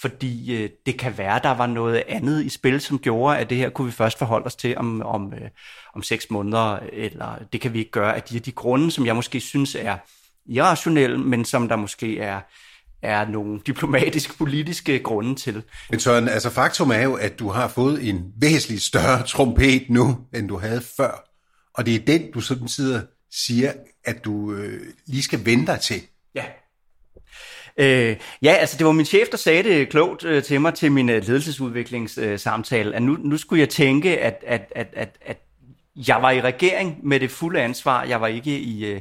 fordi 0.00 0.62
øh, 0.62 0.70
det 0.86 0.98
kan 0.98 1.18
være, 1.18 1.40
der 1.42 1.50
var 1.50 1.66
noget 1.66 2.02
andet 2.08 2.44
i 2.44 2.48
spil, 2.48 2.80
som 2.80 2.98
gjorde, 2.98 3.38
at 3.38 3.50
det 3.50 3.58
her 3.58 3.70
kunne 3.70 3.86
vi 3.86 3.92
først 3.92 4.18
forholde 4.18 4.46
os 4.46 4.56
til 4.56 4.78
om, 4.78 5.02
om, 5.02 5.32
øh, 5.32 5.48
om 5.94 6.02
seks 6.02 6.30
måneder, 6.30 6.78
eller 6.92 7.38
det 7.52 7.60
kan 7.60 7.72
vi 7.72 7.78
ikke 7.78 7.90
gøre 7.90 8.16
af 8.16 8.22
de, 8.22 8.40
de 8.40 8.52
grunde, 8.52 8.90
som 8.90 9.06
jeg 9.06 9.16
måske 9.16 9.40
synes 9.40 9.74
er 9.74 9.96
irrationelle, 10.46 11.18
men 11.18 11.44
som 11.44 11.68
der 11.68 11.76
måske 11.76 12.18
er, 12.18 12.40
er 13.02 13.28
nogle 13.28 13.60
diplomatiske-politiske 13.66 14.98
grunde 14.98 15.34
til. 15.34 15.62
Men 15.90 16.00
Søren, 16.00 16.28
altså 16.28 16.50
faktum 16.50 16.90
er 16.90 17.02
jo, 17.02 17.14
at 17.14 17.38
du 17.38 17.48
har 17.48 17.68
fået 17.68 18.08
en 18.08 18.32
væsentligt 18.40 18.82
større 18.82 19.22
trompet 19.26 19.86
nu, 19.88 20.18
end 20.34 20.48
du 20.48 20.58
havde 20.58 20.82
før. 20.96 21.24
Og 21.74 21.86
det 21.86 21.94
er 21.94 21.98
den, 21.98 22.32
du 22.32 22.40
sådan 22.40 22.68
sidder 22.68 23.02
siger, 23.30 23.72
at 24.04 24.24
du 24.24 24.52
øh, 24.52 24.80
lige 25.06 25.22
skal 25.22 25.44
vente 25.44 25.72
dig 25.72 25.80
til. 25.80 26.02
Ja. 26.34 26.44
Øh, 27.78 28.16
ja, 28.42 28.52
altså 28.52 28.78
det 28.78 28.86
var 28.86 28.92
min 28.92 29.06
chef, 29.06 29.28
der 29.28 29.36
sagde 29.36 29.62
det 29.62 29.88
klogt 29.88 30.24
øh, 30.24 30.42
til 30.42 30.60
mig 30.60 30.74
til 30.74 30.92
min 30.92 31.08
øh, 31.08 31.26
ledelsesudviklingssamtale, 31.26 32.90
øh, 32.90 32.96
at 32.96 33.02
nu, 33.02 33.12
nu 33.12 33.36
skulle 33.36 33.60
jeg 33.60 33.68
tænke, 33.68 34.18
at, 34.20 34.44
at, 34.46 34.72
at, 34.76 34.88
at, 34.92 35.18
at 35.20 35.38
jeg 36.08 36.22
var 36.22 36.30
i 36.30 36.40
regering 36.40 36.98
med 37.02 37.20
det 37.20 37.30
fulde 37.30 37.60
ansvar. 37.60 38.04
Jeg 38.04 38.20
var 38.20 38.26
ikke 38.26 38.58
i, 38.58 38.84
øh, 38.86 39.00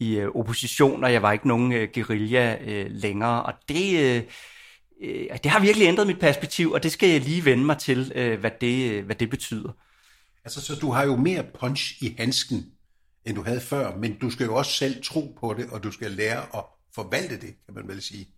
i 0.00 0.16
øh, 0.16 0.28
opposition, 0.34 1.04
og 1.04 1.12
jeg 1.12 1.22
var 1.22 1.32
ikke 1.32 1.48
nogen 1.48 1.72
øh, 1.72 1.88
guerilla 1.94 2.58
øh, 2.64 2.86
længere. 2.90 3.42
Og 3.42 3.52
det, 3.68 4.00
øh, 4.00 4.22
øh, 5.02 5.38
det 5.42 5.50
har 5.50 5.60
virkelig 5.60 5.88
ændret 5.88 6.06
mit 6.06 6.20
perspektiv, 6.20 6.72
og 6.72 6.82
det 6.82 6.92
skal 6.92 7.08
jeg 7.08 7.20
lige 7.20 7.44
vende 7.44 7.64
mig 7.64 7.78
til, 7.78 8.12
øh, 8.14 8.40
hvad, 8.40 8.50
det, 8.60 8.92
øh, 8.92 9.04
hvad 9.04 9.16
det 9.16 9.30
betyder. 9.30 9.70
Altså, 10.44 10.60
så 10.60 10.74
du 10.74 10.90
har 10.90 11.04
jo 11.04 11.16
mere 11.16 11.44
punch 11.60 12.02
i 12.02 12.14
handsken, 12.18 12.66
end 13.26 13.36
du 13.36 13.42
havde 13.42 13.60
før, 13.60 13.96
men 13.96 14.18
du 14.18 14.30
skal 14.30 14.44
jo 14.44 14.54
også 14.54 14.72
selv 14.72 15.02
tro 15.04 15.36
på 15.40 15.54
det, 15.58 15.66
og 15.72 15.82
du 15.82 15.90
skal 15.90 16.10
lære 16.10 16.42
at 16.54 16.64
forvalte 16.94 17.34
det, 17.34 17.54
kan 17.66 17.74
man 17.74 17.88
vel 17.88 18.02
sige. 18.02 18.28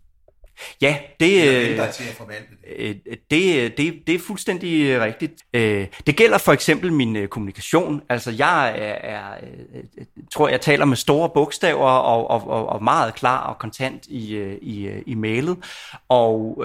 Ja, 0.81 0.99
det, 1.21 1.49
øh, 1.49 1.93
til 1.93 2.05
at 2.05 2.17
det. 2.29 2.77
Øh, 2.77 2.95
det, 3.31 3.79
det, 3.79 4.03
det 4.07 4.15
er 4.15 4.19
fuldstændig 4.19 5.01
rigtigt. 5.01 5.33
Øh, 5.55 5.87
det 6.07 6.17
gælder 6.17 6.39
for 6.39 6.53
eksempel 6.53 6.93
min 6.93 7.29
kommunikation. 7.29 8.03
Altså 8.09 8.31
jeg 8.31 8.75
er, 9.03 9.35
tror, 10.33 10.49
jeg 10.49 10.61
taler 10.61 10.85
med 10.85 10.97
store 10.97 11.31
bogstaver 11.35 11.91
og, 11.91 12.27
og, 12.31 12.49
og, 12.49 12.69
og 12.69 12.85
meget 12.85 13.15
klar 13.15 13.47
og 13.47 13.59
kontant 13.59 14.07
i, 14.07 14.37
i, 14.63 15.03
i 15.07 15.15
mailet. 15.15 15.57
Og, 16.09 16.65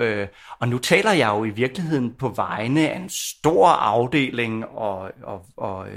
og 0.60 0.68
nu 0.68 0.77
taler 0.77 1.12
jeg 1.12 1.27
jo 1.27 1.44
i 1.44 1.50
virkeligheden 1.50 2.13
på 2.20 2.30
vegne 2.30 2.89
af 2.89 2.98
en 2.98 3.10
stor 3.10 3.68
afdeling 3.68 4.65
og, 4.65 5.12
og, 5.24 5.46
og 5.58 5.88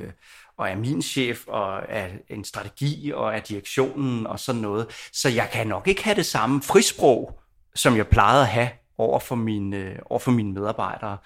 og 0.58 0.68
er 0.68 0.76
min 0.76 1.02
chef, 1.02 1.46
og 1.46 1.82
er 1.88 2.08
en 2.28 2.44
strategi, 2.44 3.12
og 3.14 3.34
er 3.34 3.40
direktionen, 3.40 4.26
og 4.26 4.40
sådan 4.40 4.60
noget. 4.60 4.86
Så 5.12 5.28
jeg 5.28 5.48
kan 5.52 5.66
nok 5.66 5.88
ikke 5.88 6.04
have 6.04 6.16
det 6.16 6.26
samme 6.26 6.62
frisprog, 6.62 7.40
som 7.75 7.96
jeg 7.96 8.06
plejede 8.06 8.42
at 8.42 8.48
have 8.48 8.68
over 8.98 9.18
for 9.18 9.34
mine, 9.34 9.76
øh, 9.76 9.98
over 10.04 10.18
for 10.18 10.30
mine 10.30 10.52
medarbejdere. 10.52 11.18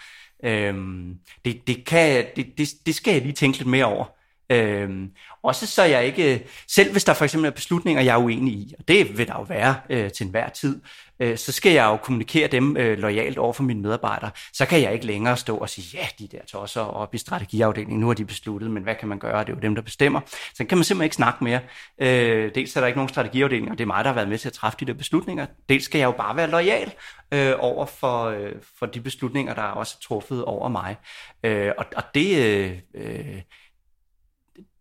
Øhm, 0.44 1.18
det, 1.44 1.66
det, 1.66 1.86
kan, 1.86 2.26
det, 2.36 2.46
det, 2.58 2.68
det 2.86 2.94
skal 2.94 3.12
jeg 3.12 3.22
lige 3.22 3.32
tænke 3.32 3.58
lidt 3.58 3.68
mere 3.68 3.84
over. 3.84 4.19
Øhm, 4.50 5.10
også 5.42 5.66
så 5.66 5.82
jeg 5.82 6.06
ikke, 6.06 6.46
selv 6.68 6.92
hvis 6.92 7.04
der 7.04 7.14
for 7.14 7.24
eksempel 7.24 7.46
er 7.46 7.54
beslutninger, 7.54 8.02
jeg 8.02 8.12
er 8.14 8.18
uenig 8.18 8.54
i, 8.54 8.74
og 8.78 8.88
det 8.88 9.18
vil 9.18 9.26
der 9.26 9.34
jo 9.38 9.42
være 9.42 9.74
øh, 9.90 10.10
til 10.10 10.24
enhver 10.24 10.48
tid, 10.48 10.80
øh, 11.20 11.38
så 11.38 11.52
skal 11.52 11.72
jeg 11.72 11.84
jo 11.84 11.96
kommunikere 11.96 12.48
dem 12.48 12.76
øh, 12.76 12.98
lojalt 12.98 13.38
over 13.38 13.52
for 13.52 13.62
mine 13.62 13.82
medarbejdere. 13.82 14.30
Så 14.52 14.66
kan 14.66 14.82
jeg 14.82 14.92
ikke 14.92 15.06
længere 15.06 15.36
stå 15.36 15.56
og 15.56 15.68
sige, 15.68 15.98
ja, 15.98 16.06
de 16.18 16.28
der 16.36 16.44
tosser 16.46 16.80
op 16.80 17.14
i 17.14 17.18
strategiafdelingen, 17.18 18.00
nu 18.00 18.06
har 18.06 18.14
de 18.14 18.24
besluttet, 18.24 18.70
men 18.70 18.82
hvad 18.82 18.94
kan 18.94 19.08
man 19.08 19.18
gøre? 19.18 19.40
Det 19.40 19.48
er 19.48 19.54
jo 19.54 19.60
dem, 19.60 19.74
der 19.74 19.82
bestemmer. 19.82 20.20
Så 20.54 20.64
kan 20.64 20.78
man 20.78 20.84
simpelthen 20.84 21.04
ikke 21.04 21.16
snakke 21.16 21.44
mere. 21.44 21.60
Øh, 21.98 22.54
dels 22.54 22.76
er 22.76 22.80
der 22.80 22.86
ikke 22.86 22.98
nogen 22.98 23.08
strategiafdeling, 23.08 23.70
og 23.70 23.78
det 23.78 23.84
er 23.84 23.86
mig, 23.86 24.04
der 24.04 24.10
har 24.10 24.14
været 24.14 24.28
med 24.28 24.38
til 24.38 24.48
at 24.48 24.52
træffe 24.52 24.78
de 24.80 24.84
der 24.84 24.94
beslutninger. 24.94 25.46
Dels 25.68 25.84
skal 25.84 25.98
jeg 25.98 26.06
jo 26.06 26.12
bare 26.12 26.36
være 26.36 26.50
lojal 26.50 26.92
øh, 27.34 27.52
over 27.58 27.86
for, 27.86 28.24
øh, 28.24 28.52
for 28.78 28.86
de 28.86 29.00
beslutninger, 29.00 29.54
der 29.54 29.62
er 29.62 29.72
også 29.72 30.00
truffet 30.00 30.44
over 30.44 30.68
mig. 30.68 30.96
Øh, 31.44 31.72
og, 31.78 31.86
og 31.96 32.02
det... 32.14 32.36
Øh, 32.36 32.78
øh, 32.94 33.42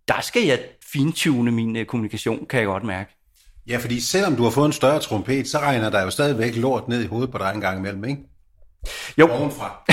der 0.09 0.21
skal 0.21 0.43
jeg 0.43 0.59
fintune 0.93 1.51
min 1.51 1.75
øh, 1.75 1.85
kommunikation, 1.85 2.45
kan 2.45 2.59
jeg 2.59 2.67
godt 2.67 2.83
mærke. 2.83 3.15
Ja, 3.67 3.77
fordi 3.77 3.99
selvom 3.99 4.35
du 4.35 4.43
har 4.43 4.49
fået 4.49 4.65
en 4.65 4.73
større 4.73 4.99
trompet, 4.99 5.47
så 5.47 5.57
regner 5.57 5.89
der 5.89 6.01
jo 6.01 6.09
stadigvæk 6.09 6.55
lort 6.55 6.87
ned 6.87 7.03
i 7.03 7.07
hovedet 7.07 7.31
på 7.31 7.37
dig 7.37 7.51
en 7.55 7.61
gang 7.61 7.79
imellem, 7.79 8.03
ikke? 8.03 8.21
Jo. 9.17 9.27
Ovenfra. 9.27 9.83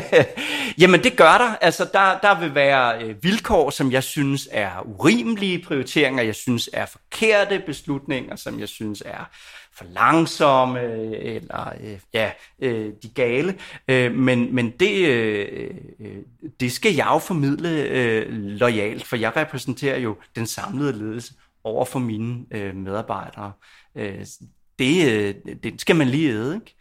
Jamen 0.80 1.04
det 1.04 1.16
gør 1.16 1.38
der. 1.38 1.56
Altså 1.60 1.88
der, 1.92 2.18
der 2.22 2.40
vil 2.40 2.54
være 2.54 3.02
øh, 3.02 3.22
vilkår, 3.22 3.70
som 3.70 3.92
jeg 3.92 4.02
synes 4.02 4.48
er 4.50 4.70
urimelige 4.86 5.62
prioriteringer, 5.62 6.22
jeg 6.22 6.34
synes 6.34 6.70
er 6.72 6.86
forkerte 6.86 7.62
beslutninger, 7.66 8.36
som 8.36 8.60
jeg 8.60 8.68
synes 8.68 9.02
er 9.06 9.30
for 9.76 9.84
langsomme, 9.84 10.80
eller 11.16 11.72
øh, 11.80 11.98
ja, 12.14 12.30
øh, 12.62 12.92
de 13.02 13.08
gale. 13.08 13.54
Øh, 13.88 14.14
men 14.14 14.54
men 14.54 14.70
det, 14.70 15.06
øh, 15.06 15.70
øh, 16.00 16.16
det 16.60 16.72
skal 16.72 16.94
jeg 16.94 17.06
jo 17.06 17.18
formidle 17.18 17.68
øh, 17.68 18.32
lojalt, 18.32 19.04
for 19.04 19.16
jeg 19.16 19.36
repræsenterer 19.36 19.98
jo 19.98 20.16
den 20.36 20.46
samlede 20.46 20.92
ledelse 20.92 21.34
over 21.64 21.84
for 21.84 21.98
mine 21.98 22.44
øh, 22.50 22.74
medarbejdere. 22.74 23.52
Øh, 23.94 24.26
det, 24.78 25.12
øh, 25.12 25.34
det 25.62 25.80
skal 25.80 25.96
man 25.96 26.08
lige 26.08 26.30
æde, 26.30 26.54
ikke? 26.54 26.76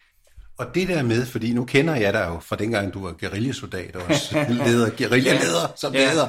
Og 0.58 0.76
det 0.76 0.88
der 0.88 1.04
med, 1.04 1.26
fordi 1.26 1.54
nu 1.54 1.66
kender 1.66 1.96
jeg 1.96 2.14
dig 2.14 2.28
jo 2.30 2.40
fra 2.40 2.56
dengang, 2.56 2.94
du 2.94 3.04
var 3.06 3.12
guerillasoldat 3.12 3.96
også, 3.96 4.46
leder, 4.66 4.90
guerillaleder 4.98 5.74
som 5.76 5.94
ja. 5.94 6.00
leder, 6.00 6.28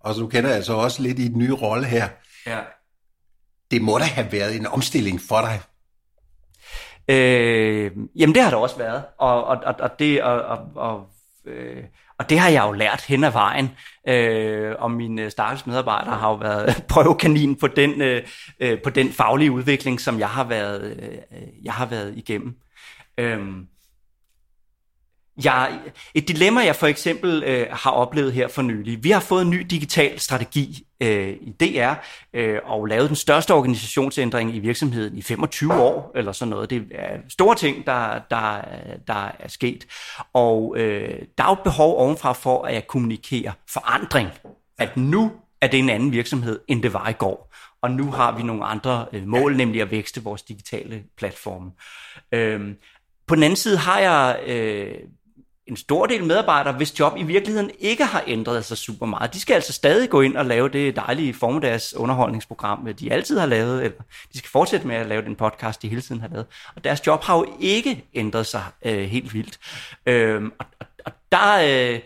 og 0.00 0.14
så 0.14 0.20
nu 0.20 0.26
kender 0.26 0.48
jeg 0.48 0.56
altså 0.56 0.72
også 0.72 1.02
lidt 1.02 1.18
i 1.18 1.28
den 1.28 1.38
nye 1.38 1.52
rolle 1.52 1.86
her. 1.86 2.08
Ja. 2.46 2.58
Det 3.70 3.82
må 3.82 3.98
da 3.98 4.04
have 4.04 4.32
været 4.32 4.56
en 4.56 4.66
omstilling 4.66 5.20
for 5.20 5.40
dig, 5.40 5.60
Øh, 7.10 7.90
jamen 8.16 8.34
det 8.34 8.42
har 8.42 8.50
det 8.50 8.58
også 8.58 8.78
været, 8.78 9.04
og, 9.18 9.44
og, 9.44 9.56
og, 9.64 9.74
og 9.78 9.90
det 9.98 10.22
og, 10.22 10.42
og, 10.42 10.58
og, 10.74 11.06
øh, 11.44 11.84
og 12.18 12.30
det 12.30 12.38
har 12.38 12.48
jeg 12.48 12.64
jo 12.66 12.72
lært 12.72 13.04
hen 13.08 13.24
ad 13.24 13.30
vejen, 13.30 13.70
øh, 14.08 14.74
og 14.78 14.90
mine 14.90 15.22
øh, 15.22 15.30
stakkels 15.30 15.66
medarbejdere 15.66 16.14
har 16.14 16.28
jo 16.28 16.34
været 16.34 16.82
prøvekanin 16.88 17.56
på 17.56 17.66
den, 17.66 18.02
øh, 18.02 18.22
øh, 18.60 18.78
på 18.84 18.90
den 18.90 19.12
faglige 19.12 19.52
udvikling, 19.52 20.00
som 20.00 20.18
jeg 20.18 20.28
har 20.28 20.44
været, 20.44 20.96
øh, 21.02 21.08
øh 21.12 21.48
jeg 21.64 21.72
har 21.72 21.86
været 21.86 22.14
igennem. 22.16 22.54
Øh, 23.18 23.38
jeg, 25.44 25.78
et 26.14 26.28
dilemma, 26.28 26.60
jeg 26.64 26.76
for 26.76 26.86
eksempel 26.86 27.42
øh, 27.46 27.66
har 27.70 27.90
oplevet 27.90 28.32
her 28.32 28.48
for 28.48 28.62
nylig. 28.62 29.04
Vi 29.04 29.10
har 29.10 29.20
fået 29.20 29.42
en 29.42 29.50
ny 29.50 29.66
digital 29.70 30.20
strategi 30.20 30.86
øh, 31.00 31.36
i 31.40 31.52
DR 31.60 31.92
øh, 32.34 32.58
og 32.64 32.86
lavet 32.86 33.08
den 33.08 33.16
største 33.16 33.54
organisationsændring 33.54 34.56
i 34.56 34.58
virksomheden 34.58 35.18
i 35.18 35.22
25 35.22 35.74
år, 35.74 36.12
eller 36.14 36.32
sådan 36.32 36.50
noget. 36.50 36.70
Det 36.70 36.86
er 36.90 37.16
store 37.28 37.54
ting, 37.54 37.86
der, 37.86 38.20
der, 38.30 38.60
der 39.06 39.30
er 39.38 39.48
sket. 39.48 39.86
Og 40.32 40.74
øh, 40.76 41.18
der 41.38 41.44
er 41.44 41.48
jo 41.48 41.56
behov 41.64 41.98
ovenfra 41.98 42.32
for 42.32 42.62
at 42.62 42.86
kommunikere 42.86 43.52
forandring. 43.70 44.28
At 44.78 44.96
nu 44.96 45.32
er 45.60 45.66
det 45.66 45.78
en 45.78 45.90
anden 45.90 46.12
virksomhed, 46.12 46.60
end 46.68 46.82
det 46.82 46.92
var 46.92 47.08
i 47.08 47.12
går. 47.12 47.54
Og 47.82 47.90
nu 47.90 48.10
har 48.10 48.36
vi 48.36 48.42
nogle 48.42 48.64
andre 48.64 49.06
øh, 49.12 49.26
mål, 49.26 49.56
nemlig 49.56 49.82
at 49.82 49.90
vækste 49.90 50.22
vores 50.22 50.42
digitale 50.42 51.02
platforme. 51.16 51.70
Øh, 52.32 52.74
på 53.28 53.34
den 53.34 53.42
anden 53.42 53.56
side 53.56 53.76
har 53.76 53.98
jeg 53.98 54.40
øh, 54.46 54.94
en 55.68 55.76
stor 55.76 56.06
del 56.06 56.24
medarbejdere, 56.24 56.74
hvis 56.74 57.00
job 57.00 57.12
i 57.16 57.22
virkeligheden 57.22 57.70
ikke 57.78 58.04
har 58.04 58.24
ændret 58.26 58.64
sig 58.64 58.76
super 58.76 59.06
meget. 59.06 59.34
De 59.34 59.40
skal 59.40 59.54
altså 59.54 59.72
stadig 59.72 60.10
gå 60.10 60.20
ind 60.20 60.36
og 60.36 60.46
lave 60.46 60.68
det 60.68 60.96
dejlige 60.96 61.34
formiddags 61.34 61.96
underholdningsprogram, 61.96 62.94
de 62.94 63.12
altid 63.12 63.38
har 63.38 63.46
lavet, 63.46 63.84
eller 63.84 63.98
de 64.32 64.38
skal 64.38 64.50
fortsætte 64.50 64.86
med 64.86 64.96
at 64.96 65.06
lave 65.06 65.22
den 65.22 65.36
podcast, 65.36 65.82
de 65.82 65.88
hele 65.88 66.00
tiden 66.00 66.20
har 66.20 66.28
lavet. 66.28 66.46
Og 66.76 66.84
deres 66.84 67.06
job 67.06 67.24
har 67.24 67.36
jo 67.36 67.46
ikke 67.60 68.04
ændret 68.14 68.46
sig 68.46 68.62
øh, 68.84 68.98
helt 68.98 69.34
vildt. 69.34 69.58
Øh, 70.06 70.42
og, 70.58 70.66
og, 70.80 70.86
og 71.06 71.12
der, 71.32 71.58
øh, 71.58 72.00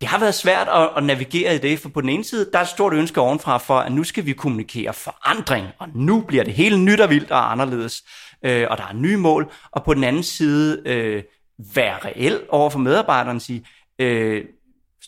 det 0.00 0.08
har 0.08 0.18
været 0.18 0.34
svært 0.34 0.68
at, 0.68 0.90
at 0.96 1.04
navigere 1.04 1.54
i 1.54 1.58
det, 1.58 1.78
for 1.78 1.88
på 1.88 2.00
den 2.00 2.08
ene 2.08 2.24
side, 2.24 2.50
der 2.52 2.58
er 2.58 2.62
et 2.62 2.68
stort 2.68 2.92
ønske 2.92 3.20
ovenfra 3.20 3.58
for, 3.58 3.78
at 3.78 3.92
nu 3.92 4.04
skal 4.04 4.26
vi 4.26 4.32
kommunikere 4.32 4.92
forandring, 4.92 5.66
og 5.78 5.88
nu 5.94 6.20
bliver 6.20 6.44
det 6.44 6.54
hele 6.54 6.78
nyt 6.78 7.00
og 7.00 7.10
vildt 7.10 7.30
og 7.30 7.52
anderledes, 7.52 8.04
øh, 8.42 8.66
og 8.70 8.78
der 8.78 8.84
er 8.84 8.92
nye 8.92 9.16
mål, 9.16 9.52
og 9.70 9.84
på 9.84 9.94
den 9.94 10.04
anden 10.04 10.22
side... 10.22 10.82
Øh, 10.86 11.22
være 11.58 11.98
reel 12.04 12.42
over 12.48 12.70
for 12.70 12.78
medarbejderen 12.78 13.36
og 13.36 13.42
sige, 13.42 13.66
øh, 13.98 14.44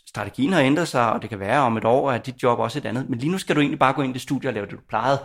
strategien 0.07 0.53
har 0.53 0.61
ændret 0.61 0.87
sig, 0.87 1.13
og 1.13 1.21
det 1.21 1.29
kan 1.29 1.39
være 1.39 1.59
om 1.59 1.77
et 1.77 1.85
år, 1.85 2.11
at 2.11 2.25
dit 2.25 2.43
job 2.43 2.59
også 2.59 2.79
et 2.79 2.85
andet. 2.85 3.09
Men 3.09 3.19
lige 3.19 3.31
nu 3.31 3.37
skal 3.37 3.55
du 3.55 3.61
egentlig 3.61 3.79
bare 3.79 3.93
gå 3.93 4.01
ind 4.01 4.11
i 4.11 4.13
det 4.13 4.21
studie 4.21 4.49
og 4.49 4.53
lave 4.53 4.65
det, 4.65 4.71
du 4.71 4.77
plejede. 4.89 5.19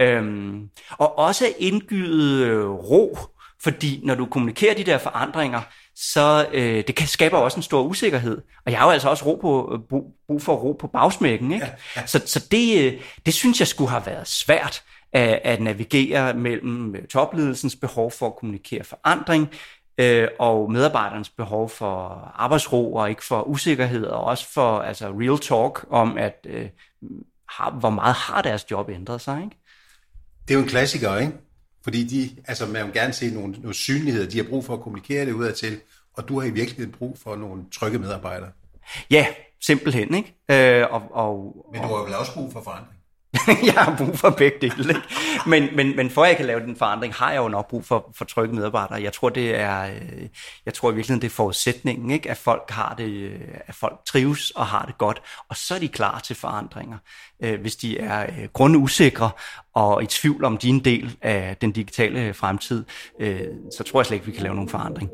Øhm, 0.00 0.68
og 0.90 1.18
også 1.18 1.44
indgyde 1.58 2.46
øh, 2.46 2.70
ro, 2.70 3.18
fordi 3.62 4.00
når 4.04 4.14
du 4.14 4.26
kommunikerer 4.26 4.74
de 4.74 4.84
der 4.84 4.98
forandringer, 4.98 5.60
så 5.94 6.46
øh, 6.52 6.84
det 6.86 6.94
kan 6.94 7.06
skabe 7.06 7.36
også 7.36 7.56
en 7.56 7.62
stor 7.62 7.82
usikkerhed. 7.82 8.42
Og 8.66 8.72
jeg 8.72 8.78
har 8.78 8.86
jo 8.86 8.92
altså 8.92 9.08
også 9.08 9.24
ro 9.24 9.34
på, 9.34 9.78
brug, 9.88 10.14
brug 10.26 10.42
for 10.42 10.54
ro 10.54 10.72
på 10.72 10.86
bagsmækken. 10.86 11.52
Ikke? 11.52 11.66
Ja, 11.66 11.72
ja. 11.96 12.06
Så, 12.06 12.22
så 12.26 12.46
det, 12.50 12.84
øh, 12.84 13.00
det 13.26 13.34
synes 13.34 13.58
jeg 13.58 13.68
skulle 13.68 13.90
have 13.90 14.06
været 14.06 14.28
svært 14.28 14.82
at, 15.12 15.40
at 15.44 15.60
navigere 15.60 16.34
mellem 16.34 17.06
topledelsens 17.06 17.76
behov 17.76 18.10
for 18.10 18.26
at 18.26 18.36
kommunikere 18.36 18.84
forandring, 18.84 19.48
øh, 20.00 20.28
og 20.38 20.72
medarbejderens 20.72 21.28
behov 21.28 21.68
for 21.68 21.98
arbejdsro 22.34 22.94
og 22.94 23.10
ikke 23.10 23.24
for 23.24 23.42
usikkerhed, 23.42 24.04
og 24.04 24.24
også 24.24 24.52
for 24.52 24.78
altså 24.78 25.06
real 25.06 25.38
talk 25.38 25.86
om, 25.90 26.18
at 26.18 26.46
øh, 26.48 26.68
har, 27.48 27.70
hvor 27.70 27.90
meget 27.90 28.14
har 28.14 28.42
deres 28.42 28.70
job 28.70 28.90
ændret 28.90 29.20
sig. 29.20 29.42
Ikke? 29.44 29.56
Det 30.48 30.54
er 30.54 30.58
jo 30.58 30.62
en 30.62 30.68
klassiker, 30.68 31.16
ikke? 31.16 31.32
Fordi 31.84 32.04
de, 32.04 32.30
altså 32.44 32.66
man 32.66 32.84
vil 32.84 32.92
gerne 32.92 33.12
se 33.12 33.34
nogle, 33.34 33.52
nogle 33.52 33.74
synligheder, 33.74 34.30
de 34.30 34.36
har 34.36 34.44
brug 34.44 34.64
for 34.64 34.74
at 34.74 34.80
kommunikere 34.80 35.26
det 35.26 35.32
udadtil, 35.32 35.80
og 36.14 36.28
du 36.28 36.40
har 36.40 36.46
i 36.46 36.50
virkeligheden 36.50 36.92
brug 36.92 37.18
for 37.22 37.36
nogle 37.36 37.62
trygge 37.72 37.98
medarbejdere. 37.98 38.50
Ja, 39.10 39.26
simpelthen, 39.60 40.14
ikke? 40.14 40.80
Øh, 40.80 40.86
og, 40.90 41.02
og, 41.10 41.66
Men 41.72 41.82
du 41.82 41.88
har 41.88 42.04
vel 42.04 42.14
også 42.14 42.34
brug 42.34 42.52
for 42.52 42.62
forandring? 42.62 42.99
jeg 43.66 43.74
har 43.74 43.96
brug 43.96 44.18
for 44.18 44.30
begge 44.30 44.58
dele. 44.60 44.88
Ikke? 44.88 45.00
Men, 45.46 45.68
men, 45.76 45.96
men 45.96 46.10
for 46.10 46.22
at 46.22 46.28
jeg 46.28 46.36
kan 46.36 46.46
lave 46.46 46.60
den 46.60 46.76
forandring, 46.76 47.14
har 47.14 47.32
jeg 47.32 47.38
jo 47.38 47.48
nok 47.48 47.68
brug 47.68 47.84
for, 47.84 48.10
for 48.14 48.24
trygge 48.24 48.54
medarbejdere. 48.54 49.02
Jeg 49.02 49.12
tror, 49.12 49.28
det 49.28 49.60
er, 49.60 49.82
øh, 49.84 50.28
jeg 50.66 50.74
tror 50.74 50.90
i 50.90 50.94
virkeligheden, 50.94 51.22
det 51.22 51.28
er 51.28 51.34
forudsætningen, 51.34 52.10
ikke? 52.10 52.30
at 52.30 52.36
folk 52.36 52.70
har 52.70 52.94
det, 52.98 53.08
øh, 53.10 53.40
at 53.66 53.74
folk 53.74 53.98
trives 54.06 54.50
og 54.50 54.66
har 54.66 54.84
det 54.84 54.98
godt, 54.98 55.22
og 55.48 55.56
så 55.56 55.74
er 55.74 55.78
de 55.78 55.88
klar 55.88 56.18
til 56.18 56.36
forandringer. 56.36 56.98
Øh, 57.42 57.60
hvis 57.60 57.76
de 57.76 57.98
er 57.98 58.46
grundusikre 58.46 59.30
og 59.74 60.02
i 60.02 60.06
tvivl 60.06 60.44
om 60.44 60.58
din 60.58 60.84
del 60.84 61.16
af 61.22 61.56
den 61.60 61.72
digitale 61.72 62.34
fremtid, 62.34 62.84
så 63.76 63.84
tror 63.84 64.00
jeg 64.00 64.06
slet 64.06 64.16
ikke, 64.16 64.26
vi 64.26 64.32
kan 64.32 64.42
lave 64.42 64.54
nogen 64.54 64.68
forandring. 64.68 65.10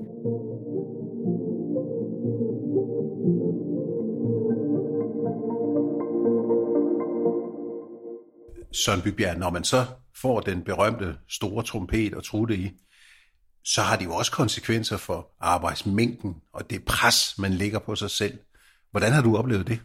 Søren 8.84 9.02
Bybjerg, 9.02 9.38
når 9.38 9.50
man 9.50 9.64
så 9.64 9.86
får 10.16 10.40
den 10.40 10.62
berømte 10.62 11.16
store 11.28 11.64
trompet 11.64 12.14
og 12.14 12.24
trutte 12.24 12.56
i, 12.56 12.70
så 13.64 13.82
har 13.82 13.96
det 13.96 14.04
jo 14.04 14.14
også 14.14 14.32
konsekvenser 14.32 14.96
for 14.96 15.28
arbejdsmængden 15.40 16.34
og 16.52 16.70
det 16.70 16.84
pres, 16.84 17.34
man 17.38 17.52
lægger 17.52 17.78
på 17.78 17.96
sig 17.96 18.10
selv. 18.10 18.38
Hvordan 18.90 19.12
har 19.12 19.22
du 19.22 19.36
oplevet 19.36 19.66
det? 19.66 19.80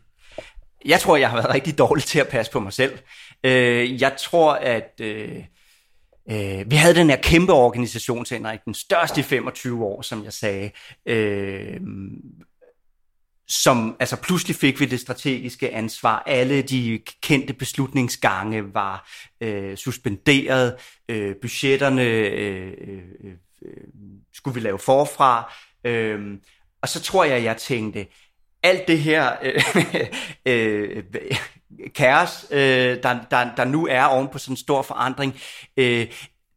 Jeg 0.85 0.99
tror, 0.99 1.17
jeg 1.17 1.29
har 1.29 1.37
været 1.37 1.53
rigtig 1.53 1.77
dårlig 1.77 2.03
til 2.03 2.19
at 2.19 2.27
passe 2.27 2.51
på 2.51 2.59
mig 2.59 2.73
selv. 2.73 2.99
Øh, 3.43 4.01
jeg 4.01 4.15
tror, 4.19 4.53
at 4.53 5.01
øh, 5.01 5.43
øh, 6.31 6.71
vi 6.71 6.75
havde 6.75 6.95
den 6.95 7.09
her 7.09 7.17
kæmpe 7.17 7.53
organisationsændring, 7.53 8.61
den 8.65 8.73
største 8.73 9.19
i 9.19 9.23
25 9.23 9.85
år, 9.85 10.01
som 10.01 10.23
jeg 10.23 10.33
sagde 10.33 10.71
som, 13.51 13.95
altså 13.99 14.15
pludselig 14.15 14.55
fik 14.55 14.79
vi 14.79 14.85
det 14.85 14.99
strategiske 14.99 15.73
ansvar. 15.73 16.23
Alle 16.25 16.61
de 16.61 16.99
kendte 17.21 17.53
beslutningsgange 17.53 18.73
var 18.73 19.09
øh, 19.41 19.77
suspenderet. 19.77 20.75
Øh, 21.09 21.35
budgetterne 21.41 22.03
øh, 22.03 22.73
øh, 22.87 23.03
øh, 23.65 23.77
skulle 24.33 24.53
vi 24.55 24.59
lave 24.59 24.79
forfra. 24.79 25.53
Øh, 25.83 26.37
og 26.81 26.89
så 26.89 27.01
tror 27.01 27.23
jeg, 27.23 27.43
jeg 27.43 27.57
tænkte, 27.57 28.07
alt 28.63 28.87
det 28.87 28.99
her 28.99 29.31
øh, 29.43 29.63
øh, 30.53 31.03
kaos, 31.95 32.45
øh, 32.51 33.03
der, 33.03 33.19
der, 33.31 33.55
der 33.55 33.65
nu 33.65 33.87
er 33.87 34.03
oven 34.03 34.27
på 34.27 34.37
sådan 34.37 34.53
en 34.53 34.57
stor 34.57 34.81
forandring, 34.81 35.35
øh, 35.77 36.07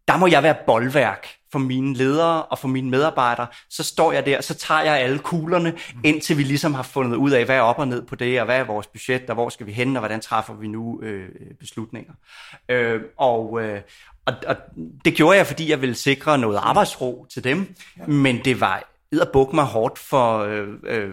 der 0.08 0.16
må 0.16 0.26
jeg 0.26 0.42
være 0.42 0.56
boldværk 0.66 1.28
for 1.54 1.58
mine 1.58 1.94
ledere 1.94 2.42
og 2.42 2.58
for 2.58 2.68
mine 2.68 2.90
medarbejdere, 2.90 3.46
så 3.70 3.82
står 3.82 4.12
jeg 4.12 4.26
der, 4.26 4.40
så 4.40 4.54
tager 4.54 4.82
jeg 4.82 4.98
alle 4.98 5.18
kuglerne, 5.18 5.74
indtil 6.04 6.38
vi 6.38 6.42
ligesom 6.42 6.74
har 6.74 6.82
fundet 6.82 7.16
ud 7.16 7.30
af, 7.30 7.44
hvad 7.44 7.56
er 7.56 7.60
op 7.60 7.78
og 7.78 7.88
ned 7.88 8.02
på 8.02 8.14
det, 8.14 8.40
og 8.40 8.44
hvad 8.44 8.58
er 8.58 8.64
vores 8.64 8.86
budget, 8.86 9.30
og 9.30 9.34
hvor 9.34 9.48
skal 9.48 9.66
vi 9.66 9.72
hen, 9.72 9.96
og 9.96 10.00
hvordan 10.00 10.20
træffer 10.20 10.54
vi 10.54 10.68
nu 10.68 11.00
øh, 11.02 11.28
beslutninger. 11.60 12.12
Øh, 12.68 13.00
og, 13.16 13.62
øh, 13.62 13.80
og, 14.26 14.34
og 14.46 14.56
det 15.04 15.14
gjorde 15.14 15.38
jeg, 15.38 15.46
fordi 15.46 15.70
jeg 15.70 15.80
ville 15.80 15.94
sikre 15.94 16.38
noget 16.38 16.60
arbejdsro 16.62 17.26
til 17.30 17.44
dem, 17.44 17.74
men 18.06 18.44
det 18.44 18.60
var 18.60 18.82
edderbuk 19.12 19.52
mig 19.52 19.64
hårdt 19.64 19.98
for, 19.98 20.38
øh, 20.38 20.68
øh, 20.84 21.10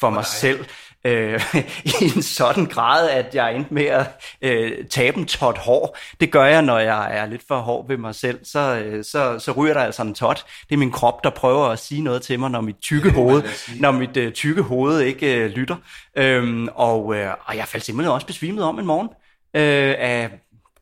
for 0.00 0.10
mig 0.10 0.24
selv 0.24 0.64
øh, 1.04 1.40
i 1.84 2.04
en 2.04 2.22
sådan 2.22 2.66
grad, 2.66 3.10
at 3.10 3.34
jeg 3.34 3.54
endte 3.54 3.74
med 3.74 3.84
at 3.84 4.06
øh, 4.42 4.86
tabe 4.90 5.18
en 5.18 5.26
tot 5.26 5.58
hår. 5.58 5.98
Det 6.20 6.30
gør 6.30 6.44
jeg, 6.44 6.62
når 6.62 6.78
jeg 6.78 7.16
er 7.16 7.26
lidt 7.26 7.42
for 7.48 7.58
hård 7.58 7.88
ved 7.88 7.96
mig 7.96 8.14
selv. 8.14 8.44
Så, 8.44 8.82
øh, 8.84 9.04
så, 9.04 9.38
så 9.38 9.52
ryger 9.52 9.74
der 9.74 9.80
altså 9.80 10.02
en 10.02 10.14
tot. 10.14 10.46
Det 10.68 10.74
er 10.74 10.78
min 10.78 10.92
krop, 10.92 11.24
der 11.24 11.30
prøver 11.30 11.66
at 11.66 11.78
sige 11.78 12.02
noget 12.02 12.22
til 12.22 12.40
mig, 12.40 12.50
når 12.50 12.60
mit 12.60 12.76
tykke 12.82 13.10
hoved, 13.10 13.42
når 13.80 13.90
mit 13.90 14.16
øh, 14.16 14.32
tykke 14.32 14.62
hoved 14.62 15.00
ikke 15.00 15.36
øh, 15.36 15.50
lytter. 15.50 15.76
Øhm, 16.16 16.68
og, 16.74 17.16
øh, 17.16 17.34
og 17.44 17.56
jeg 17.56 17.68
faldt 17.68 17.84
simpelthen 17.84 18.12
også 18.14 18.26
besvimet 18.26 18.64
om 18.64 18.78
en 18.78 18.86
morgen 18.86 19.08
øh, 19.56 19.94
af 19.98 20.30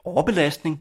overbelastning. 0.05 0.81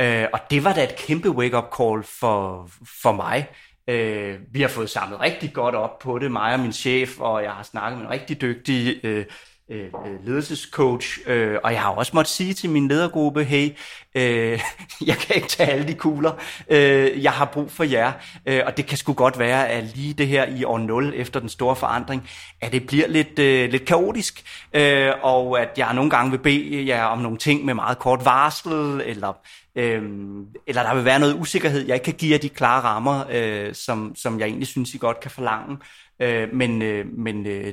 Øh, 0.00 0.26
og 0.32 0.40
det 0.50 0.64
var 0.64 0.72
da 0.72 0.84
et 0.84 0.96
kæmpe 0.96 1.30
wake-up 1.30 1.64
call 1.76 2.02
for, 2.02 2.68
for 3.02 3.12
mig. 3.12 3.46
Øh, 3.88 4.38
vi 4.52 4.60
har 4.60 4.68
fået 4.68 4.90
samlet 4.90 5.20
rigtig 5.20 5.52
godt 5.52 5.74
op 5.74 5.98
på 5.98 6.18
det, 6.18 6.32
mig 6.32 6.54
og 6.54 6.60
min 6.60 6.72
chef, 6.72 7.20
og 7.20 7.42
jeg 7.42 7.50
har 7.50 7.62
snakket 7.62 7.98
med 7.98 8.06
en 8.06 8.12
rigtig 8.12 8.40
dygtig 8.40 9.00
øh, 9.04 9.24
øh, 9.70 9.84
øh 9.84 10.24
ledelsescoach, 10.26 11.18
øh, 11.26 11.58
og 11.64 11.72
jeg 11.72 11.82
har 11.82 11.90
også 11.90 12.12
måttet 12.14 12.34
sige 12.34 12.54
til 12.54 12.70
min 12.70 12.88
ledergruppe, 12.88 13.44
hey, 13.44 13.68
øh, 14.14 14.60
jeg 15.06 15.16
kan 15.16 15.36
ikke 15.36 15.48
tage 15.48 15.70
alle 15.70 15.88
de 15.88 15.94
kugler, 15.94 16.32
øh, 16.68 17.22
jeg 17.22 17.32
har 17.32 17.44
brug 17.44 17.70
for 17.70 17.84
jer, 17.84 18.12
øh, 18.46 18.62
og 18.66 18.76
det 18.76 18.86
kan 18.86 18.98
sgu 18.98 19.12
godt 19.12 19.38
være, 19.38 19.68
at 19.68 19.96
lige 19.96 20.14
det 20.14 20.26
her 20.26 20.46
i 20.46 20.64
år 20.64 20.78
0 20.78 21.12
efter 21.16 21.40
den 21.40 21.48
store 21.48 21.76
forandring, 21.76 22.28
at 22.60 22.72
det 22.72 22.86
bliver 22.86 23.08
lidt, 23.08 23.38
øh, 23.38 23.70
lidt 23.70 23.84
kaotisk, 23.84 24.44
øh, 24.72 25.12
og 25.22 25.60
at 25.60 25.68
jeg 25.76 25.94
nogle 25.94 26.10
gange 26.10 26.30
vil 26.30 26.38
bede 26.38 26.86
jer 26.86 27.04
om 27.04 27.18
nogle 27.18 27.38
ting 27.38 27.64
med 27.64 27.74
meget 27.74 27.98
kort 27.98 28.24
varsel, 28.24 29.02
eller 29.04 29.32
Øhm, 29.76 30.46
eller 30.66 30.82
der 30.82 30.94
vil 30.94 31.04
være 31.04 31.20
noget 31.20 31.34
usikkerhed. 31.34 31.86
Jeg 31.86 31.94
ikke 31.94 32.04
kan 32.04 32.14
give 32.14 32.32
jer 32.32 32.38
de 32.38 32.48
klare 32.48 32.82
rammer, 32.82 33.24
øh, 33.30 33.74
som, 33.74 34.14
som 34.16 34.40
jeg 34.40 34.46
egentlig 34.46 34.68
synes, 34.68 34.94
I 34.94 34.98
godt 34.98 35.20
kan 35.20 35.30
forlange. 35.30 35.78
Øh, 36.20 36.54
men 36.54 36.82
øh, 36.82 37.06
men 37.18 37.46
øh, 37.46 37.72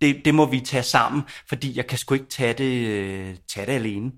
det, 0.00 0.24
det 0.24 0.34
må 0.34 0.46
vi 0.46 0.60
tage 0.60 0.82
sammen, 0.82 1.22
fordi 1.48 1.76
jeg 1.76 1.86
kan 1.86 1.98
sgu 1.98 2.14
ikke 2.14 2.26
tage 2.26 2.52
det, 2.52 2.88
øh, 2.88 3.36
tage 3.54 3.66
det 3.66 3.72
alene. 3.72 4.12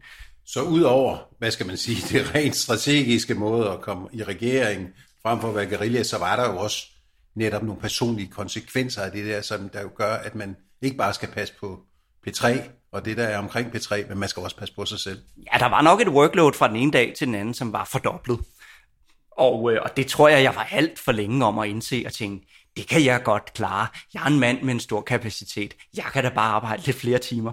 Så 0.46 0.62
udover, 0.62 1.18
hvad 1.38 1.50
skal 1.50 1.66
man 1.66 1.76
sige, 1.76 1.96
det 2.18 2.34
rent 2.34 2.56
strategiske 2.56 3.34
måde 3.34 3.70
at 3.70 3.80
komme 3.80 4.08
i 4.12 4.22
regering 4.22 4.88
frem 5.22 5.40
for 5.40 5.48
at 5.48 5.54
være 5.54 5.66
guerilla, 5.66 6.02
så 6.02 6.18
var 6.18 6.36
der 6.36 6.52
jo 6.52 6.58
også 6.58 6.86
netop 7.34 7.62
nogle 7.62 7.80
personlige 7.80 8.30
konsekvenser 8.30 9.02
af 9.02 9.12
det 9.12 9.24
der, 9.24 9.40
som 9.40 9.68
der 9.68 9.82
jo 9.82 9.90
gør, 9.96 10.14
at 10.14 10.34
man 10.34 10.56
ikke 10.82 10.96
bare 10.96 11.14
skal 11.14 11.28
passe 11.28 11.54
på 11.60 11.80
P3 12.28 12.58
og 12.94 13.04
det 13.04 13.16
der 13.16 13.24
er 13.24 13.38
omkring 13.38 13.74
P3, 13.74 14.08
men 14.08 14.18
man 14.18 14.28
skal 14.28 14.42
også 14.42 14.56
passe 14.56 14.74
på 14.74 14.84
sig 14.84 14.98
selv. 14.98 15.18
Ja, 15.52 15.58
der 15.58 15.66
var 15.66 15.82
nok 15.82 16.00
et 16.00 16.08
workload 16.08 16.52
fra 16.52 16.68
den 16.68 16.76
ene 16.76 16.92
dag 16.92 17.12
til 17.18 17.26
den 17.26 17.34
anden, 17.34 17.54
som 17.54 17.72
var 17.72 17.84
fordoblet. 17.84 18.38
Og, 19.30 19.72
øh, 19.72 19.80
og 19.82 19.96
det 19.96 20.06
tror 20.06 20.28
jeg, 20.28 20.42
jeg 20.42 20.54
var 20.54 20.68
alt 20.70 20.98
for 20.98 21.12
længe 21.12 21.44
om 21.44 21.58
at 21.58 21.68
indse 21.68 22.02
og 22.06 22.12
tænke, 22.12 22.46
det 22.76 22.88
kan 22.88 23.04
jeg 23.04 23.22
godt 23.22 23.52
klare. 23.54 23.86
Jeg 24.14 24.22
er 24.22 24.26
en 24.26 24.40
mand 24.40 24.62
med 24.62 24.74
en 24.74 24.80
stor 24.80 25.00
kapacitet. 25.00 25.74
Jeg 25.96 26.04
kan 26.12 26.24
da 26.24 26.28
bare 26.28 26.50
arbejde 26.50 26.82
lidt 26.86 26.96
flere 26.96 27.18
timer. 27.18 27.52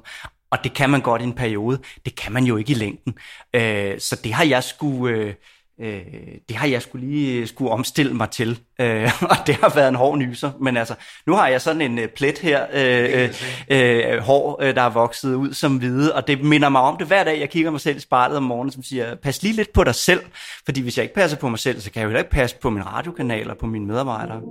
Og 0.51 0.58
det 0.63 0.73
kan 0.73 0.89
man 0.89 1.01
godt 1.01 1.21
i 1.21 1.25
en 1.25 1.36
periode. 1.36 1.80
Det 2.06 2.15
kan 2.15 2.32
man 2.32 2.43
jo 2.43 2.58
ikke 2.58 2.71
i 2.71 2.75
længden. 2.75 3.13
Øh, 3.54 3.99
så 3.99 4.19
det 4.23 4.34
har 4.34 4.45
jeg 4.45 4.63
skulle... 4.63 5.17
Øh, 5.17 5.34
øh, 5.82 6.02
det 6.50 6.58
har 6.58 6.67
jeg 6.67 6.82
skulle 6.82 7.08
lige 7.08 7.48
skulle 7.48 7.72
omstille 7.72 8.13
mig 8.13 8.30
til, 8.30 8.60
øh, 8.82 9.12
og 9.32 9.38
det 9.48 9.56
har 9.56 9.76
været 9.76 9.89
en 9.89 9.96
hård 9.96 10.17
nyser, 10.17 10.52
men 10.60 10.78
altså, 10.78 10.96
nu 11.28 11.34
har 11.34 11.48
jeg 11.48 11.62
sådan 11.62 11.82
en 11.82 12.00
øh, 12.00 12.08
plet 12.08 12.39
her, 12.39 12.65
øh, 12.74 13.30
øh, 13.70 14.13
øh, 14.13 14.20
hår, 14.20 14.62
øh, 14.62 14.76
der 14.76 14.82
er 14.82 14.89
vokset 14.89 15.36
ud 15.36 15.54
som 15.54 15.78
hvide, 15.78 16.15
og 16.15 16.28
det 16.28 16.44
minder 16.44 16.70
mig 16.70 16.82
om 16.82 16.98
det 16.98 17.08
hver 17.08 17.24
dag, 17.24 17.39
jeg 17.39 17.50
kigger 17.50 17.72
mig 17.72 17.82
selv 17.82 17.98
i 17.98 18.00
spejlet 18.00 18.38
om 18.38 18.44
morgenen, 18.44 18.72
som 18.72 18.84
siger, 18.84 19.15
pas 19.15 19.44
lige 19.44 19.56
lidt 19.56 19.74
på 19.74 19.84
dig 19.84 19.96
selv, 19.96 20.22
fordi 20.65 20.82
hvis 20.82 20.98
jeg 20.98 21.04
ikke 21.04 21.15
passer 21.15 21.38
på 21.38 21.50
mig 21.50 21.60
selv, 21.60 21.82
så 21.82 21.91
kan 21.91 22.00
jeg 22.00 22.06
jo 22.06 22.10
heller 22.10 22.20
ikke 22.20 22.32
passe 22.32 22.56
på 22.62 22.70
min 22.70 22.86
radiokanal 22.86 23.50
og 23.50 23.58
på 23.58 23.65
mine 23.65 23.86
medarbejdere. 23.86 24.41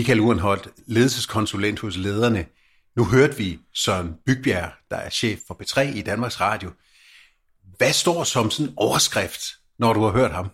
Michael 0.00 0.20
Urenholdt, 0.20 0.68
ledelseskonsulent 0.86 1.80
hos 1.80 1.96
lederne. 1.96 2.46
Nu 2.96 3.04
hørte 3.04 3.36
vi 3.36 3.58
Søren 3.74 4.14
Bygbjerg, 4.26 4.70
der 4.90 4.96
er 4.96 5.10
chef 5.10 5.40
for 5.46 5.62
P3 5.62 5.80
i 5.80 6.02
Danmarks 6.02 6.40
Radio. 6.40 6.70
Hvad 7.76 7.92
står 7.92 8.24
som 8.24 8.50
sådan 8.50 8.70
en 8.70 8.74
overskrift, 8.76 9.40
når 9.78 9.92
du 9.92 10.00
har 10.02 10.10
hørt 10.10 10.30
ham? 10.30 10.50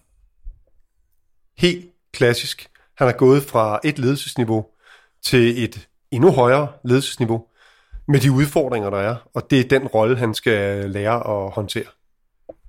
Helt 1.59 1.87
klassisk. 2.13 2.69
Han 2.99 3.09
er 3.09 3.13
gået 3.13 3.43
fra 3.43 3.81
et 3.85 3.99
ledelsesniveau 3.99 4.67
til 5.23 5.65
et 5.65 5.89
endnu 6.11 6.33
højere 6.33 6.73
ledelsesniveau 6.85 7.47
med 8.09 8.21
de 8.21 8.33
udfordringer, 8.33 8.91
der 8.91 8.99
er, 8.99 9.17
og 9.35 9.51
det 9.51 9.61
er 9.61 9.79
den 9.79 9.87
rolle, 9.87 10.17
han 10.17 10.35
skal 10.35 10.91
lære 10.91 11.45
at 11.45 11.51
håndtere. 11.51 11.87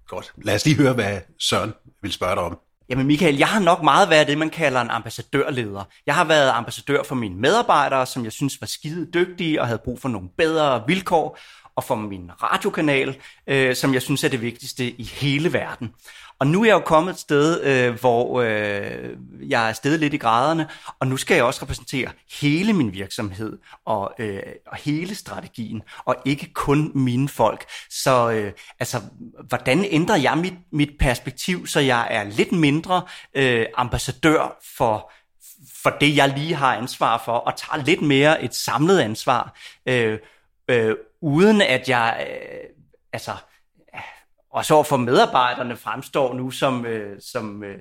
Godt. 0.07 0.33
Lad 0.43 0.55
os 0.55 0.65
lige 0.65 0.77
høre, 0.77 0.93
hvad 0.93 1.21
Søren 1.39 1.73
vil 2.01 2.11
spørge 2.11 2.35
dig 2.35 2.43
om. 2.43 2.59
Jamen 2.89 3.07
Michael, 3.07 3.37
jeg 3.37 3.47
har 3.47 3.59
nok 3.59 3.83
meget 3.83 4.09
været 4.09 4.27
det, 4.27 4.37
man 4.37 4.49
kalder 4.49 4.81
en 4.81 4.89
ambassadørleder. 4.89 5.83
Jeg 6.05 6.15
har 6.15 6.23
været 6.23 6.49
ambassadør 6.49 7.03
for 7.03 7.15
mine 7.15 7.35
medarbejdere, 7.35 8.05
som 8.05 8.23
jeg 8.23 8.31
synes 8.31 8.61
var 8.61 8.67
skide 8.67 9.07
dygtige 9.13 9.61
og 9.61 9.67
havde 9.67 9.81
brug 9.85 10.01
for 10.01 10.09
nogle 10.09 10.29
bedre 10.37 10.83
vilkår, 10.87 11.37
og 11.75 11.83
for 11.83 11.95
min 11.95 12.31
radiokanal, 12.43 13.17
øh, 13.47 13.75
som 13.75 13.93
jeg 13.93 14.01
synes 14.01 14.23
er 14.23 14.29
det 14.29 14.41
vigtigste 14.41 14.89
i 14.89 15.03
hele 15.03 15.53
verden. 15.53 15.93
Og 16.39 16.47
nu 16.47 16.61
er 16.61 16.65
jeg 16.65 16.73
jo 16.73 16.79
kommet 16.79 17.13
et 17.13 17.19
sted, 17.19 17.63
øh, 17.63 17.99
hvor 17.99 18.41
øh, 18.41 19.17
jeg 19.49 19.69
er 19.69 19.73
stedet 19.73 19.99
lidt 19.99 20.13
i 20.13 20.17
graderne, 20.17 20.69
og 20.99 21.07
nu 21.07 21.17
skal 21.17 21.35
jeg 21.35 21.43
også 21.43 21.61
repræsentere 21.61 22.09
hele 22.41 22.73
min 22.73 22.93
virksomhed 22.93 23.57
og, 23.85 24.13
øh, 24.19 24.41
og 24.65 24.77
hele 24.77 25.15
strategien, 25.15 25.81
og 26.05 26.15
ikke 26.25 26.53
kun 26.53 26.91
mine 26.95 27.29
folk. 27.29 27.65
Så 27.89 28.31
øh, 28.31 28.51
altså, 28.79 29.01
hvordan 29.47 29.85
ændrer 29.89 30.15
jeg 30.15 30.37
mit, 30.37 30.53
mit 30.71 30.89
perspektiv, 30.99 31.67
så 31.67 31.79
jeg 31.79 32.07
er 32.09 32.23
lidt 32.23 32.51
mindre 32.51 33.01
øh, 33.35 33.65
ambassadør 33.77 34.57
for 34.77 35.11
for 35.83 35.89
det, 35.89 36.15
jeg 36.15 36.29
lige 36.37 36.55
har 36.55 36.75
ansvar 36.75 37.21
for, 37.25 37.31
og 37.31 37.53
tager 37.57 37.83
lidt 37.83 38.01
mere 38.01 38.43
et 38.43 38.55
samlet 38.55 38.99
ansvar, 38.99 39.57
øh, 39.85 40.19
øh, 40.67 40.95
uden 41.21 41.61
at 41.61 41.89
jeg, 41.89 42.27
øh, 42.29 42.69
altså, 43.13 43.31
og 44.53 44.65
så 44.65 44.83
for 44.83 44.97
medarbejderne 44.97 45.75
fremstår 45.75 46.33
nu 46.33 46.51
som, 46.51 46.85
øh, 46.85 47.21
som 47.21 47.63
øh, 47.63 47.75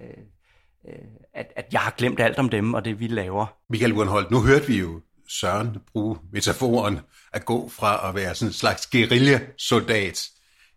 øh, 0.00 0.94
at, 1.34 1.52
at 1.56 1.66
jeg 1.72 1.80
har 1.80 1.94
glemt 1.98 2.20
alt 2.20 2.38
om 2.38 2.48
dem 2.48 2.74
og 2.74 2.84
det, 2.84 3.00
vi 3.00 3.06
laver. 3.06 3.46
Michael 3.70 3.92
Wernholdt, 3.92 4.30
nu 4.30 4.42
hørte 4.42 4.66
vi 4.66 4.78
jo 4.78 5.00
Søren 5.28 5.76
bruge 5.92 6.18
metaforen 6.32 7.00
at 7.32 7.44
gå 7.44 7.68
fra 7.68 8.08
at 8.08 8.14
være 8.14 8.34
sådan 8.34 8.48
en 8.48 8.52
slags 8.52 8.86
guerilla-soldat 8.86 10.28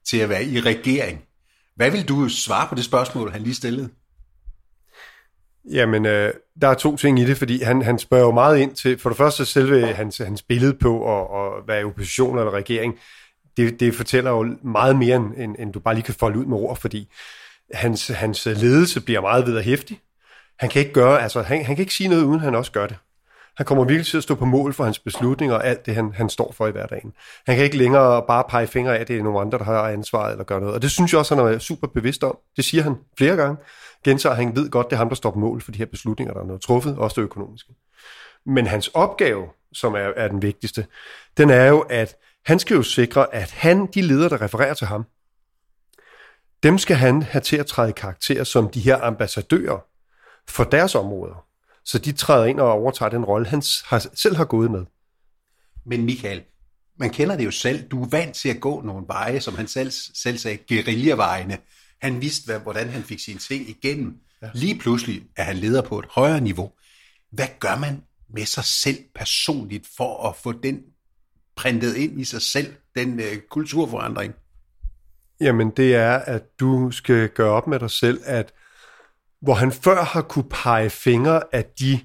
til 0.10 0.18
at 0.18 0.30
være 0.30 0.46
i 0.46 0.60
regering. 0.60 1.24
Hvad 1.76 1.92
vil 1.92 2.08
du 2.08 2.30
svare 2.30 2.68
på 2.68 2.76
det 2.76 2.84
spørgsmål, 2.84 3.32
han 3.32 3.42
lige 3.42 3.56
stillede? 3.56 3.90
Jamen, 5.72 6.06
øh, 6.06 6.34
der 6.62 6.68
er 6.68 6.74
to 6.74 6.98
ting 6.98 7.20
i 7.20 7.26
det, 7.26 7.38
fordi 7.38 7.64
han, 7.64 7.82
han 7.82 8.00
spørger 8.00 8.26
jo 8.26 8.32
meget 8.32 8.60
ind 8.60 8.76
til, 8.76 9.00
for 9.00 9.10
det 9.10 9.18
første 9.18 9.46
selve 9.46 9.88
hans, 9.88 10.18
hans 10.18 10.42
billede 10.42 10.74
på 10.74 11.20
at, 11.20 11.46
at 11.46 11.68
være 11.68 11.82
i 11.82 11.84
opposition 11.84 12.38
eller 12.38 12.52
regering, 12.52 13.00
det, 13.58 13.80
det 13.80 13.96
fortæller 13.96 14.32
jo 14.32 14.56
meget 14.64 14.96
mere, 14.96 15.16
end, 15.16 15.56
end 15.60 15.74
du 15.74 15.80
bare 15.80 15.94
lige 15.94 16.04
kan 16.04 16.14
folde 16.14 16.40
ud 16.40 16.46
med 16.46 16.58
ord, 16.58 16.78
fordi 16.78 17.12
hans, 17.74 18.08
hans 18.08 18.46
ledelse 18.46 19.02
bliver 19.02 19.22
meget 19.22 19.46
ved 19.48 19.64
hæftig. 19.64 20.02
Han 20.60 20.70
kan 20.70 20.80
ikke 20.80 20.94
gøre, 20.94 21.22
altså 21.22 21.42
han, 21.42 21.66
han 21.66 21.76
kan 21.76 21.84
ikke 21.84 21.94
sige 21.94 22.10
noget, 22.10 22.24
uden 22.24 22.40
han 22.40 22.56
også 22.56 22.72
gør 22.72 22.88
det. 22.88 22.98
Han 23.58 23.66
kommer 23.66 23.84
virkelig 23.84 24.06
til 24.06 24.18
at 24.18 24.24
stå 24.24 24.36
på 24.36 24.46
mål 24.46 24.74
for 24.74 24.84
hans 24.84 25.00
beslutninger 25.00 25.56
og 25.56 25.68
alt 25.68 25.86
det, 25.86 25.96
han, 25.96 26.14
han 26.14 26.30
står 26.30 26.52
for 26.58 26.68
i 26.68 26.72
hverdagen. 26.72 27.14
Han 27.46 27.56
kan 27.56 27.66
ikke 27.66 27.78
længere 27.78 28.24
bare 28.28 28.44
pege 28.50 28.68
fingre 28.68 28.98
af, 28.98 29.02
at 29.02 29.08
det 29.08 29.18
er 29.18 29.24
nogle 29.24 29.40
andre, 29.40 29.58
der 29.58 29.64
har 29.64 29.90
ansvaret 29.90 30.32
eller 30.32 30.44
gør 30.44 30.60
noget. 30.60 30.76
Og 30.76 30.82
det 30.82 30.92
synes 30.92 31.12
jeg 31.12 31.20
også, 31.20 31.36
han 31.36 31.54
er 31.54 31.60
super 31.60 31.88
bevidst 31.88 32.24
om. 32.24 32.38
Det 32.56 32.66
siger 32.66 32.84
han 32.84 32.96
flere 33.18 33.36
gange. 33.36 33.58
Gentager, 34.06 34.36
han 34.36 34.56
ved 34.56 34.70
godt, 34.70 34.90
det 34.90 34.94
er 34.94 34.98
ham, 34.98 35.10
der 35.10 35.16
står 35.16 35.32
på 35.32 35.40
mål 35.40 35.62
for 35.62 35.72
de 35.72 35.78
her 35.78 35.86
beslutninger, 35.86 36.34
der 36.34 36.42
er 36.42 36.46
noget 36.46 36.62
truffet, 36.62 36.98
også 36.98 37.22
det 37.22 37.26
økonomiske. 37.26 37.74
Men 38.46 38.68
hans 38.68 38.88
opgave, 38.88 39.46
som 39.74 39.94
er, 39.94 40.12
er 40.16 40.28
den 40.28 40.42
vigtigste, 40.42 40.86
den 41.38 41.50
er 41.50 41.66
jo, 41.66 41.80
at 41.80 42.16
han 42.46 42.60
skal 42.60 42.76
jo 42.76 42.84
sikre, 42.84 43.36
at 43.36 43.52
han, 43.52 43.88
de 43.94 44.02
ledere, 44.02 44.30
der 44.30 44.42
refererer 44.42 44.74
til 44.74 44.88
ham, 44.88 45.06
dem 46.64 46.78
skal 46.78 46.96
han 46.96 47.22
have 47.22 47.42
til 47.42 47.58
at 47.58 47.66
træde 47.66 47.94
karakter 47.94 48.44
som 48.44 48.70
de 48.70 48.80
her 48.80 49.02
ambassadører 49.02 49.80
for 50.48 50.64
deres 50.64 50.96
områder. 50.96 51.46
Så 51.86 52.00
de 52.00 52.12
træder 52.12 52.46
ind 52.46 52.60
og 52.60 52.72
overtager 52.72 53.10
den 53.10 53.26
rolle, 53.26 53.48
han 53.48 53.64
har, 53.86 54.06
selv 54.16 54.36
har 54.36 54.46
gået 54.46 54.72
med. 54.72 54.86
Men 55.86 56.06
Michael, 56.06 56.44
man 57.00 57.10
kender 57.10 57.38
det 57.38 57.46
jo 57.46 57.52
selv. 57.52 57.90
Du 57.90 58.04
er 58.04 58.08
vant 58.08 58.36
til 58.36 58.50
at 58.50 58.60
gå 58.60 58.82
nogle 58.82 59.06
veje, 59.08 59.42
som 59.42 59.56
han 59.56 59.68
selv, 59.68 59.92
selv 59.92 60.38
sagde, 60.38 60.58
guerilla-vejene. 60.58 61.58
Han 62.02 62.22
vidste, 62.22 62.46
hvad, 62.46 62.60
hvordan 62.60 62.90
han 62.90 63.04
fik 63.04 63.20
sine 63.20 63.40
ting 63.40 63.70
igennem. 63.70 64.18
Ja. 64.42 64.50
Lige 64.54 64.80
pludselig 64.80 65.24
er 65.38 65.44
han 65.44 65.58
leder 65.58 65.82
på 65.82 66.00
et 66.00 66.06
højere 66.10 66.42
niveau. 66.42 66.72
Hvad 67.32 67.48
gør 67.60 67.76
man 67.76 68.04
med 68.34 68.46
sig 68.46 68.64
selv 68.64 68.98
personligt 69.16 69.88
for 69.98 70.30
at 70.30 70.36
få 70.36 70.52
den 70.52 70.82
printet 71.56 71.96
ind 71.96 72.22
i 72.22 72.24
sig 72.24 72.42
selv, 72.42 72.74
den 72.96 73.20
øh, 73.20 73.38
kulturforandring? 73.50 74.34
Jamen, 75.42 75.70
det 75.70 75.96
er, 75.96 76.12
at 76.12 76.60
du 76.60 76.92
skal 76.92 77.30
gøre 77.30 77.50
op 77.50 77.68
med 77.68 77.80
dig 77.80 77.92
selv, 77.92 78.22
at 78.26 78.54
hvor 79.42 79.54
han 79.54 79.72
før 79.72 80.04
har 80.04 80.22
kunne 80.22 80.50
pege 80.50 80.90
fingre 80.90 81.42
af 81.52 81.66
de 81.80 82.00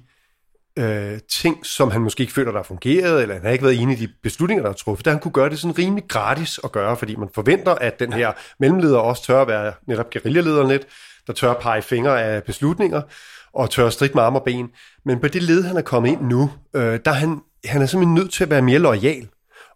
øh, 0.77 1.19
ting, 1.29 1.65
som 1.65 1.91
han 1.91 2.01
måske 2.01 2.21
ikke 2.21 2.33
føler, 2.33 2.51
der 2.51 2.59
har 2.59 2.63
fungeret, 2.63 3.21
eller 3.21 3.35
han 3.35 3.43
har 3.43 3.51
ikke 3.51 3.65
været 3.65 3.81
enig 3.81 4.01
i 4.01 4.05
de 4.05 4.13
beslutninger, 4.23 4.63
der 4.63 4.69
er 4.69 4.73
truffet, 4.73 5.05
der 5.05 5.11
han 5.11 5.19
kunne 5.19 5.31
gøre 5.31 5.49
det 5.49 5.59
sådan 5.59 5.77
rimelig 5.77 6.03
gratis 6.07 6.59
at 6.63 6.71
gøre, 6.71 6.97
fordi 6.97 7.15
man 7.15 7.29
forventer, 7.35 7.75
at 7.75 7.99
den 7.99 8.13
her 8.13 8.31
mellemleder 8.59 8.97
også 8.97 9.23
tør 9.23 9.41
at 9.41 9.47
være 9.47 9.73
netop 9.87 10.09
guerillalederen 10.13 10.67
lidt, 10.67 10.87
der 11.27 11.33
tør 11.33 11.51
at 11.51 11.57
pege 11.57 11.81
fingre 11.81 12.23
af 12.23 12.43
beslutninger, 12.43 13.01
og 13.53 13.69
tør 13.69 13.87
at 13.87 13.93
stride 13.93 14.11
med 14.15 14.23
arm 14.23 14.35
og 14.35 14.43
ben. 14.43 14.69
Men 15.05 15.19
på 15.19 15.27
det 15.27 15.43
led, 15.43 15.63
han 15.63 15.77
er 15.77 15.81
kommet 15.81 16.09
ind 16.09 16.21
nu, 16.21 16.51
øh, 16.73 16.99
der 17.05 17.11
er 17.11 17.15
han, 17.15 17.41
han 17.65 17.81
er 17.81 17.85
simpelthen 17.85 18.13
nødt 18.13 18.33
til 18.33 18.43
at 18.43 18.49
være 18.49 18.61
mere 18.61 18.79
lojal. 18.79 19.27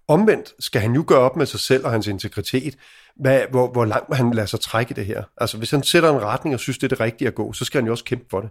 Omvendt 0.07 0.53
skal 0.59 0.81
han 0.81 0.93
jo 0.93 1.03
gøre 1.07 1.19
op 1.19 1.35
med 1.35 1.45
sig 1.45 1.59
selv 1.59 1.85
og 1.85 1.91
hans 1.91 2.07
integritet, 2.07 2.77
hvad, 3.15 3.41
hvor, 3.49 3.71
hvor 3.71 3.85
langt 3.85 4.15
han 4.15 4.31
lader 4.31 4.47
sig 4.47 4.59
trække 4.59 4.93
det 4.93 5.05
her. 5.05 5.23
Altså 5.37 5.57
hvis 5.57 5.71
han 5.71 5.83
sætter 5.83 6.09
en 6.09 6.21
retning 6.21 6.53
og 6.53 6.59
synes, 6.59 6.77
det 6.77 6.83
er 6.83 6.87
det 6.87 6.99
rigtige 6.99 7.27
at 7.27 7.35
gå, 7.35 7.53
så 7.53 7.65
skal 7.65 7.81
han 7.81 7.85
jo 7.85 7.91
også 7.91 8.03
kæmpe 8.03 8.25
for 8.29 8.41
det. 8.41 8.49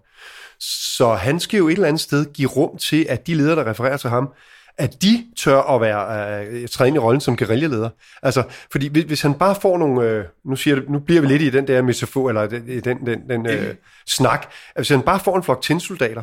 Så 0.60 1.14
han 1.14 1.40
skal 1.40 1.58
jo 1.58 1.68
et 1.68 1.72
eller 1.72 1.88
andet 1.88 2.00
sted 2.00 2.32
give 2.32 2.48
rum 2.48 2.78
til, 2.78 3.06
at 3.08 3.26
de 3.26 3.34
ledere, 3.34 3.56
der 3.56 3.70
refererer 3.70 3.96
til 3.96 4.10
ham, 4.10 4.32
at 4.78 5.02
de 5.02 5.26
tør 5.36 5.60
at 5.60 5.80
være 5.80 6.44
øh, 6.46 6.68
træne 6.68 6.96
i 6.96 6.98
rollen 6.98 7.20
som 7.20 7.36
guerillaleder. 7.36 7.90
Altså, 8.22 8.42
fordi 8.72 8.88
hvis, 8.88 9.04
hvis 9.04 9.22
han 9.22 9.34
bare 9.34 9.54
får 9.54 9.78
nogle, 9.78 10.08
øh, 10.08 10.24
nu, 10.44 10.56
siger 10.56 10.74
det, 10.74 10.90
nu 10.90 10.98
bliver 10.98 11.20
vi 11.20 11.26
lidt 11.26 11.42
i 11.42 11.50
den 11.50 11.66
der 11.66 11.82
metafor, 11.82 12.28
eller 12.28 12.46
den, 12.46 12.84
den, 12.84 13.06
den, 13.06 13.28
den 13.28 13.46
øh, 13.46 13.74
snak, 14.06 14.46
at 14.74 14.76
hvis 14.76 14.88
han 14.88 15.02
bare 15.02 15.20
får 15.20 15.36
en 15.36 15.42
flok 15.42 15.62
tinsoldater, 15.62 16.22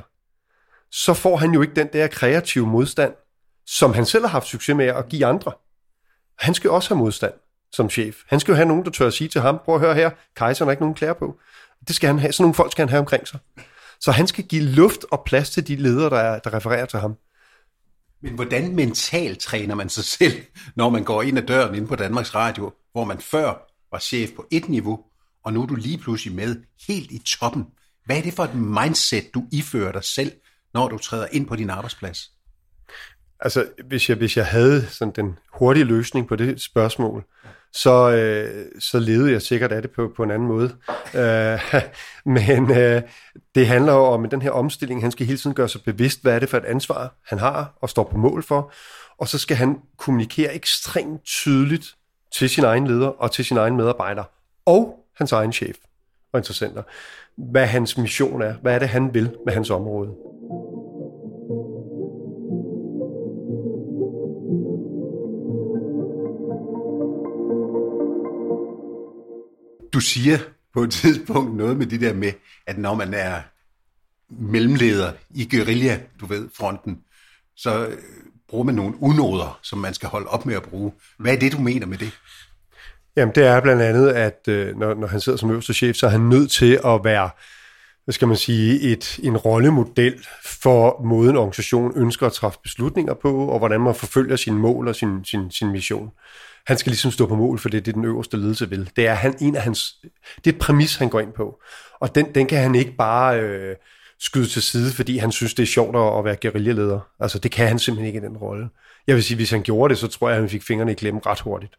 så 0.92 1.14
får 1.14 1.38
han 1.38 1.52
jo 1.52 1.62
ikke 1.62 1.76
den 1.76 1.90
der 1.94 2.08
kreative 2.08 2.68
modstand, 2.68 3.14
som 3.68 3.94
han 3.94 4.06
selv 4.06 4.24
har 4.24 4.30
haft 4.30 4.48
succes 4.48 4.76
med 4.76 4.86
at 4.86 5.10
give 5.10 5.26
andre. 5.26 5.52
Han 6.40 6.54
skal 6.54 6.70
også 6.70 6.90
have 6.90 6.98
modstand 6.98 7.34
som 7.72 7.90
chef. 7.90 8.16
Han 8.28 8.40
skal 8.40 8.52
jo 8.52 8.56
have 8.56 8.68
nogen, 8.68 8.86
der 8.86 8.92
tør 8.92 9.08
at 9.08 9.14
sige 9.14 9.28
til 9.28 9.42
ham, 9.42 9.60
prøv 9.66 9.76
at 9.76 9.82
høre 9.82 9.96
her, 9.96 10.10
kejseren 10.36 10.68
har 10.68 10.72
ikke 10.72 10.84
nogen 10.84 10.96
klæder 10.96 11.14
på. 11.14 11.40
Det 11.88 11.96
skal 11.96 12.08
han 12.08 12.20
have. 12.20 12.34
Sådan 12.34 12.44
nogle 12.44 12.54
folk 12.54 12.72
skal 12.72 12.82
han 12.82 12.90
have 12.90 13.00
omkring 13.00 13.28
sig. 13.28 13.40
Så 14.00 14.12
han 14.12 14.28
skal 14.28 14.44
give 14.44 14.64
luft 14.64 15.06
og 15.12 15.24
plads 15.26 15.50
til 15.50 15.68
de 15.68 15.76
ledere, 15.76 16.10
der, 16.10 16.18
er, 16.18 16.40
der 16.40 16.54
refererer 16.54 16.86
til 16.86 17.00
ham. 17.00 17.16
Men 18.22 18.34
hvordan 18.34 18.76
mentalt 18.76 19.40
træner 19.40 19.76
man 19.76 19.90
sig 19.90 20.04
selv, 20.04 20.34
når 20.76 20.90
man 20.90 21.04
går 21.04 21.22
ind 21.22 21.38
ad 21.38 21.44
døren 21.44 21.76
ind 21.76 21.88
på 21.88 21.96
Danmarks 21.96 22.36
Radio, 22.36 22.74
hvor 22.92 23.04
man 23.04 23.20
før 23.20 23.54
var 23.92 24.00
chef 24.00 24.30
på 24.36 24.46
et 24.52 24.70
niveau, 24.70 25.00
og 25.44 25.54
nu 25.54 25.62
er 25.62 25.66
du 25.66 25.76
lige 25.76 25.98
pludselig 25.98 26.36
med 26.36 26.56
helt 26.88 27.12
i 27.12 27.22
toppen. 27.26 27.66
Hvad 28.06 28.18
er 28.18 28.22
det 28.22 28.34
for 28.34 28.44
et 28.44 28.56
mindset, 28.56 29.34
du 29.34 29.44
ifører 29.52 29.92
dig 29.92 30.04
selv, 30.04 30.32
når 30.74 30.88
du 30.88 30.98
træder 30.98 31.28
ind 31.32 31.48
på 31.48 31.56
din 31.56 31.70
arbejdsplads? 31.70 32.32
Altså, 33.40 33.66
hvis 33.88 34.10
jeg, 34.10 34.18
hvis 34.18 34.38
jeg 34.38 34.46
havde 34.46 34.86
sådan 34.86 35.14
den 35.16 35.38
hurtige 35.54 35.84
løsning 35.84 36.28
på 36.28 36.36
det 36.36 36.62
spørgsmål, 36.62 37.24
så, 37.74 38.12
øh, 38.12 38.66
så 38.80 39.00
levede 39.00 39.32
jeg 39.32 39.42
sikkert 39.42 39.72
af 39.72 39.82
det 39.82 39.92
på, 39.92 40.12
på 40.16 40.24
en 40.24 40.32
anden 40.32 40.48
måde. 40.48 40.76
Øh, 41.16 41.82
men 42.36 42.72
øh, 42.72 43.02
det 43.56 43.68
handler 43.68 43.94
jo 43.94 44.04
om 44.04 44.30
den 44.30 44.42
her 44.42 44.52
omstilling. 44.52 45.02
Han 45.02 45.12
skal 45.12 45.26
hele 45.26 45.38
tiden 45.38 45.56
gøre 45.56 45.70
sig 45.70 45.82
bevidst, 45.86 46.22
hvad 46.22 46.36
er 46.36 46.40
det 46.40 46.50
for 46.50 46.58
et 46.58 46.66
ansvar, 46.66 47.16
han 47.26 47.40
har 47.40 47.74
og 47.82 47.90
står 47.90 48.04
på 48.04 48.18
mål 48.18 48.44
for. 48.44 48.72
Og 49.18 49.28
så 49.28 49.38
skal 49.38 49.58
han 49.58 49.80
kommunikere 49.98 50.54
ekstremt 50.56 51.24
tydeligt 51.24 51.96
til 52.34 52.50
sin 52.50 52.64
egen 52.64 52.88
leder 52.88 53.08
og 53.08 53.32
til 53.32 53.46
sin 53.46 53.58
egen 53.58 53.78
medarbejder 53.78 54.24
og 54.66 55.06
hans 55.18 55.32
egen 55.32 55.54
chef 55.54 55.76
og 56.34 56.40
interessenter, 56.40 56.84
hvad 57.38 57.66
hans 57.66 57.98
mission 57.98 58.42
er, 58.42 58.54
hvad 58.54 58.76
er 58.76 58.80
det, 58.80 58.90
han 58.90 59.14
vil 59.14 59.36
med 59.46 59.54
hans 59.54 59.70
område. 59.70 60.10
Du 69.94 70.00
siger 70.00 70.38
på 70.74 70.84
et 70.84 70.92
tidspunkt 71.02 71.56
noget 71.56 71.78
med 71.78 71.86
det 71.86 72.02
der 72.02 72.14
med, 72.14 72.32
at 72.68 72.78
når 72.78 72.96
man 72.96 73.14
er 73.14 73.42
mellemleder 74.30 75.12
i 75.30 75.48
guerilla, 75.56 76.00
du 76.20 76.26
ved, 76.26 76.50
fronten, 76.58 77.00
så 77.56 77.88
øh, 77.88 77.98
bruger 78.50 78.64
man 78.64 78.76
nogle 78.76 78.94
unoder, 79.00 79.60
som 79.64 79.80
man 79.80 79.94
skal 79.94 80.10
holde 80.10 80.28
op 80.28 80.46
med 80.46 80.56
at 80.56 80.64
bruge. 80.64 80.94
Hvad 81.20 81.34
er 81.34 81.40
det, 81.40 81.52
du 81.52 81.60
mener 81.60 81.86
med 81.86 81.98
det? 81.98 82.12
Jamen, 83.16 83.36
det 83.36 83.46
er 83.46 83.62
blandt 83.62 83.82
andet, 83.82 84.10
at 84.10 84.48
øh, 84.48 84.78
når, 84.78 84.94
når 84.94 85.08
han 85.08 85.22
sidder 85.22 85.38
som 85.38 85.52
øverste 85.52 85.74
chef, 85.74 85.96
så 85.96 86.06
er 86.06 86.12
han 86.12 86.22
nødt 86.22 86.52
til 86.52 86.80
at 86.86 87.04
være, 87.04 87.30
hvad 88.04 88.14
skal 88.14 88.28
man 88.28 88.38
sige, 88.38 88.80
et, 88.80 89.20
en 89.24 89.38
rollemodel 89.38 90.26
for 90.46 91.02
måden 91.04 91.38
organisationen 91.38 91.92
ønsker 91.96 92.28
at 92.28 92.34
træffe 92.34 92.60
beslutninger 92.64 93.14
på, 93.14 93.48
og 93.48 93.60
hvordan 93.60 93.82
man 93.82 93.96
forfølger 93.96 94.36
sine 94.36 94.58
mål 94.58 94.88
og 94.88 94.96
sin, 94.96 95.26
sin, 95.26 95.52
sin 95.52 95.72
mission 95.72 96.12
han 96.68 96.78
skal 96.78 96.90
ligesom 96.90 97.12
stå 97.12 97.26
på 97.26 97.36
mål 97.36 97.60
for 97.60 97.70
det, 97.70 97.86
det 97.86 97.92
er 97.92 97.96
den 97.96 98.06
øverste 98.06 98.38
ledelse 98.38 98.70
vil. 98.70 98.92
Det 98.96 99.08
er 99.08 99.14
han, 99.14 99.36
en 99.42 99.56
af 99.56 99.62
hans, 99.62 99.96
det 100.36 100.52
er 100.52 100.56
et 100.56 100.60
præmis, 100.60 100.96
han 100.96 101.10
går 101.10 101.20
ind 101.20 101.34
på. 101.34 101.62
Og 102.00 102.16
den, 102.16 102.36
den 102.36 102.48
kan 102.48 102.60
han 102.60 102.76
ikke 102.76 102.92
bare 102.98 103.40
øh, 103.40 103.76
skyde 104.20 104.48
til 104.48 104.62
side, 104.62 104.92
fordi 104.92 105.18
han 105.18 105.32
synes, 105.32 105.54
det 105.54 105.64
er 105.64 105.68
sjovt 105.68 106.18
at 106.18 106.26
være 106.26 106.36
guerillaleder. 106.42 107.00
Altså, 107.20 107.40
det 107.40 107.52
kan 107.52 107.68
han 107.68 107.80
simpelthen 107.80 108.08
ikke 108.08 108.26
i 108.26 108.30
den 108.30 108.38
rolle. 108.38 108.70
Jeg 109.08 109.16
vil 109.16 109.24
sige, 109.24 109.36
hvis 109.36 109.52
han 109.52 109.62
gjorde 109.62 109.92
det, 109.92 109.98
så 109.98 110.08
tror 110.08 110.30
jeg, 110.30 110.36
at 110.36 110.42
han 110.42 110.50
fik 110.50 110.64
fingrene 110.64 110.92
i 110.92 110.96
klemme 110.96 111.22
ret 111.26 111.40
hurtigt. 111.40 111.74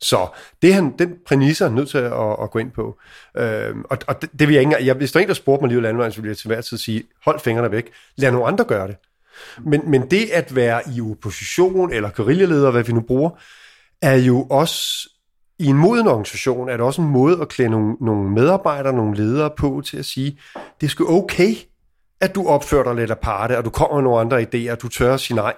Så 0.00 0.28
det 0.62 0.74
han, 0.74 0.94
den 0.98 1.14
præmis 1.26 1.60
er 1.60 1.64
han 1.64 1.74
nødt 1.74 1.88
til 1.88 1.98
at, 1.98 2.36
at 2.42 2.50
gå 2.50 2.58
ind 2.58 2.70
på. 2.70 2.98
Øhm, 3.36 3.84
og, 3.90 3.98
og 4.06 4.22
det, 4.22 4.30
det 4.38 4.48
vil 4.48 4.54
jeg 4.54 4.62
ikke 4.62 4.86
jeg, 4.86 4.94
Hvis 4.94 5.12
der 5.12 5.20
er 5.20 5.22
en, 5.22 5.28
der 5.28 5.34
spurgte 5.34 5.62
mig 5.62 5.68
lige 5.68 5.82
landvejen, 5.82 6.12
så 6.12 6.20
ville 6.20 6.30
jeg 6.30 6.36
til 6.36 6.46
hver 6.46 6.60
tid 6.60 6.78
sige, 6.78 7.02
hold 7.24 7.40
fingrene 7.40 7.70
væk. 7.70 7.90
Lad 8.16 8.30
nogle 8.30 8.46
andre 8.46 8.64
gøre 8.64 8.88
det. 8.88 8.96
Men, 9.64 9.90
men 9.90 10.10
det 10.10 10.30
at 10.30 10.56
være 10.56 10.82
i 10.96 11.00
opposition 11.00 11.92
eller 11.92 12.10
guerillaleder, 12.10 12.70
hvad 12.70 12.82
vi 12.82 12.92
nu 12.92 13.00
bruger, 13.00 13.30
er 14.02 14.14
jo 14.14 14.42
også 14.42 15.08
i 15.58 15.66
en 15.66 15.76
moden 15.76 16.08
organisation, 16.08 16.68
er 16.68 16.72
det 16.72 16.86
også 16.86 17.02
en 17.02 17.08
måde 17.08 17.40
at 17.40 17.48
klæde 17.48 17.70
nogle, 17.70 17.96
nogle 18.00 18.30
medarbejdere, 18.30 18.92
nogle 18.92 19.16
ledere 19.16 19.50
på 19.56 19.82
til 19.84 19.96
at 19.96 20.04
sige, 20.04 20.38
det 20.80 20.86
er 20.86 20.90
sgu 20.90 21.08
okay, 21.08 21.54
at 22.20 22.34
du 22.34 22.46
opfører 22.46 22.84
dig 22.84 22.94
lidt 22.94 23.10
aparte, 23.10 23.58
og 23.58 23.64
du 23.64 23.70
kommer 23.70 23.96
med 23.96 24.02
nogle 24.02 24.20
andre 24.20 24.42
idéer, 24.42 24.72
og 24.72 24.82
du 24.82 24.88
tør 24.88 25.14
at 25.14 25.20
sige 25.20 25.36
nej. 25.36 25.54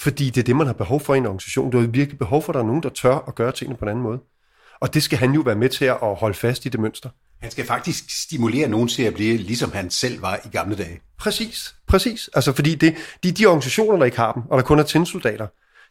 Fordi 0.00 0.30
det 0.30 0.40
er 0.40 0.44
det, 0.44 0.56
man 0.56 0.66
har 0.66 0.74
behov 0.74 1.00
for 1.00 1.14
i 1.14 1.18
en 1.18 1.26
organisation. 1.26 1.70
Du 1.70 1.80
har 1.80 1.86
virkelig 1.86 2.18
behov 2.18 2.42
for, 2.42 2.52
at 2.52 2.54
der 2.54 2.60
er 2.60 2.66
nogen, 2.66 2.82
der 2.82 2.88
tør 2.88 3.24
at 3.28 3.34
gøre 3.34 3.52
tingene 3.52 3.76
på 3.76 3.84
en 3.84 3.88
anden 3.88 4.02
måde. 4.02 4.18
Og 4.80 4.94
det 4.94 5.02
skal 5.02 5.18
han 5.18 5.32
jo 5.32 5.40
være 5.40 5.54
med 5.54 5.68
til 5.68 5.84
at 5.84 5.96
holde 6.00 6.34
fast 6.34 6.66
i 6.66 6.68
det 6.68 6.80
mønster. 6.80 7.08
Han 7.42 7.50
skal 7.50 7.64
faktisk 7.66 8.22
stimulere 8.22 8.68
nogen 8.68 8.88
til 8.88 9.02
at 9.02 9.14
blive, 9.14 9.36
ligesom 9.36 9.72
han 9.72 9.90
selv 9.90 10.22
var 10.22 10.40
i 10.44 10.48
gamle 10.48 10.76
dage. 10.76 11.00
Præcis, 11.18 11.74
præcis. 11.86 12.30
Altså 12.34 12.52
fordi 12.52 12.74
det, 12.74 12.96
de, 13.22 13.32
de 13.32 13.46
organisationer, 13.46 13.98
der 13.98 14.04
ikke 14.04 14.16
har 14.16 14.32
dem, 14.32 14.42
og 14.50 14.58
der 14.58 14.64
kun 14.64 14.78
er 14.78 14.82
tændsoldater, 14.82 15.46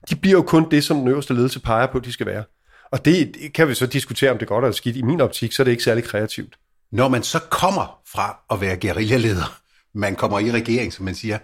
de 0.09 0.15
bliver 0.15 0.37
jo 0.37 0.41
kun 0.41 0.71
det, 0.71 0.83
som 0.83 0.97
den 0.97 1.07
øverste 1.07 1.33
ledelse 1.33 1.59
peger 1.59 1.87
på, 1.87 1.99
de 1.99 2.11
skal 2.11 2.25
være. 2.25 2.43
Og 2.91 3.05
det, 3.05 3.35
det 3.41 3.53
kan 3.53 3.67
vi 3.67 3.73
så 3.73 3.85
diskutere, 3.85 4.31
om 4.31 4.37
det 4.37 4.45
er 4.45 4.47
godt 4.47 4.65
eller 4.65 4.75
skidt. 4.75 4.95
I 4.95 5.01
min 5.01 5.21
optik, 5.21 5.51
så 5.51 5.61
er 5.61 5.63
det 5.63 5.71
ikke 5.71 5.83
særlig 5.83 6.03
kreativt. 6.03 6.59
Når 6.91 7.07
man 7.07 7.23
så 7.23 7.39
kommer 7.39 8.01
fra 8.07 8.39
at 8.51 8.61
være 8.61 8.77
guerillaleder, 8.77 9.61
man 9.93 10.15
kommer 10.15 10.39
i 10.39 10.51
regering, 10.51 10.93
som 10.93 11.05
man 11.05 11.15
siger, 11.15 11.39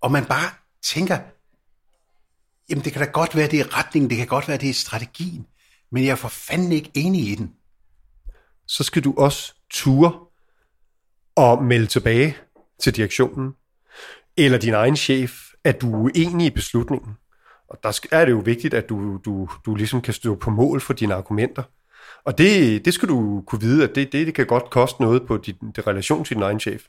og 0.00 0.12
man 0.12 0.24
bare 0.24 0.50
tænker, 0.84 1.18
jamen 2.70 2.84
det 2.84 2.92
kan 2.92 3.02
da 3.02 3.10
godt 3.10 3.36
være, 3.36 3.48
det 3.48 3.60
er 3.60 3.78
retningen, 3.78 4.10
det 4.10 4.18
kan 4.18 4.26
godt 4.26 4.48
være, 4.48 4.56
det 4.56 4.70
er 4.70 4.74
strategien, 4.74 5.46
men 5.92 6.04
jeg 6.04 6.10
er 6.10 6.16
for 6.16 6.28
fanden 6.28 6.72
ikke 6.72 6.90
enig 6.94 7.28
i 7.28 7.34
den. 7.34 7.52
Så 8.66 8.84
skal 8.84 9.04
du 9.04 9.14
også 9.18 9.54
ture 9.70 10.12
og 11.36 11.64
melde 11.64 11.86
tilbage 11.86 12.36
til 12.80 12.96
direktionen, 12.96 13.52
eller 14.36 14.58
din 14.58 14.74
egen 14.74 14.96
chef, 14.96 15.32
at 15.64 15.80
du 15.80 15.94
er 15.94 15.98
uenig 15.98 16.46
i 16.46 16.50
beslutningen. 16.50 17.16
Og 17.70 17.78
der 17.82 18.00
er 18.12 18.24
det 18.24 18.32
jo 18.32 18.42
vigtigt, 18.44 18.74
at 18.74 18.88
du, 18.88 19.16
du, 19.24 19.48
du 19.66 19.74
ligesom 19.74 20.00
kan 20.00 20.14
stå 20.14 20.34
på 20.34 20.50
mål 20.50 20.80
for 20.80 20.92
dine 20.92 21.14
argumenter. 21.14 21.62
Og 22.24 22.38
det, 22.38 22.84
det 22.84 22.94
skal 22.94 23.08
du 23.08 23.42
kunne 23.46 23.60
vide, 23.60 23.84
at 23.84 23.94
det, 23.94 24.12
det, 24.12 24.26
det 24.26 24.34
kan 24.34 24.46
godt 24.46 24.70
koste 24.70 25.02
noget 25.02 25.26
på 25.26 25.36
din 25.36 25.56
det 25.76 25.86
relation 25.86 26.24
til 26.24 26.36
din 26.36 26.42
egen 26.42 26.60
chef. 26.60 26.82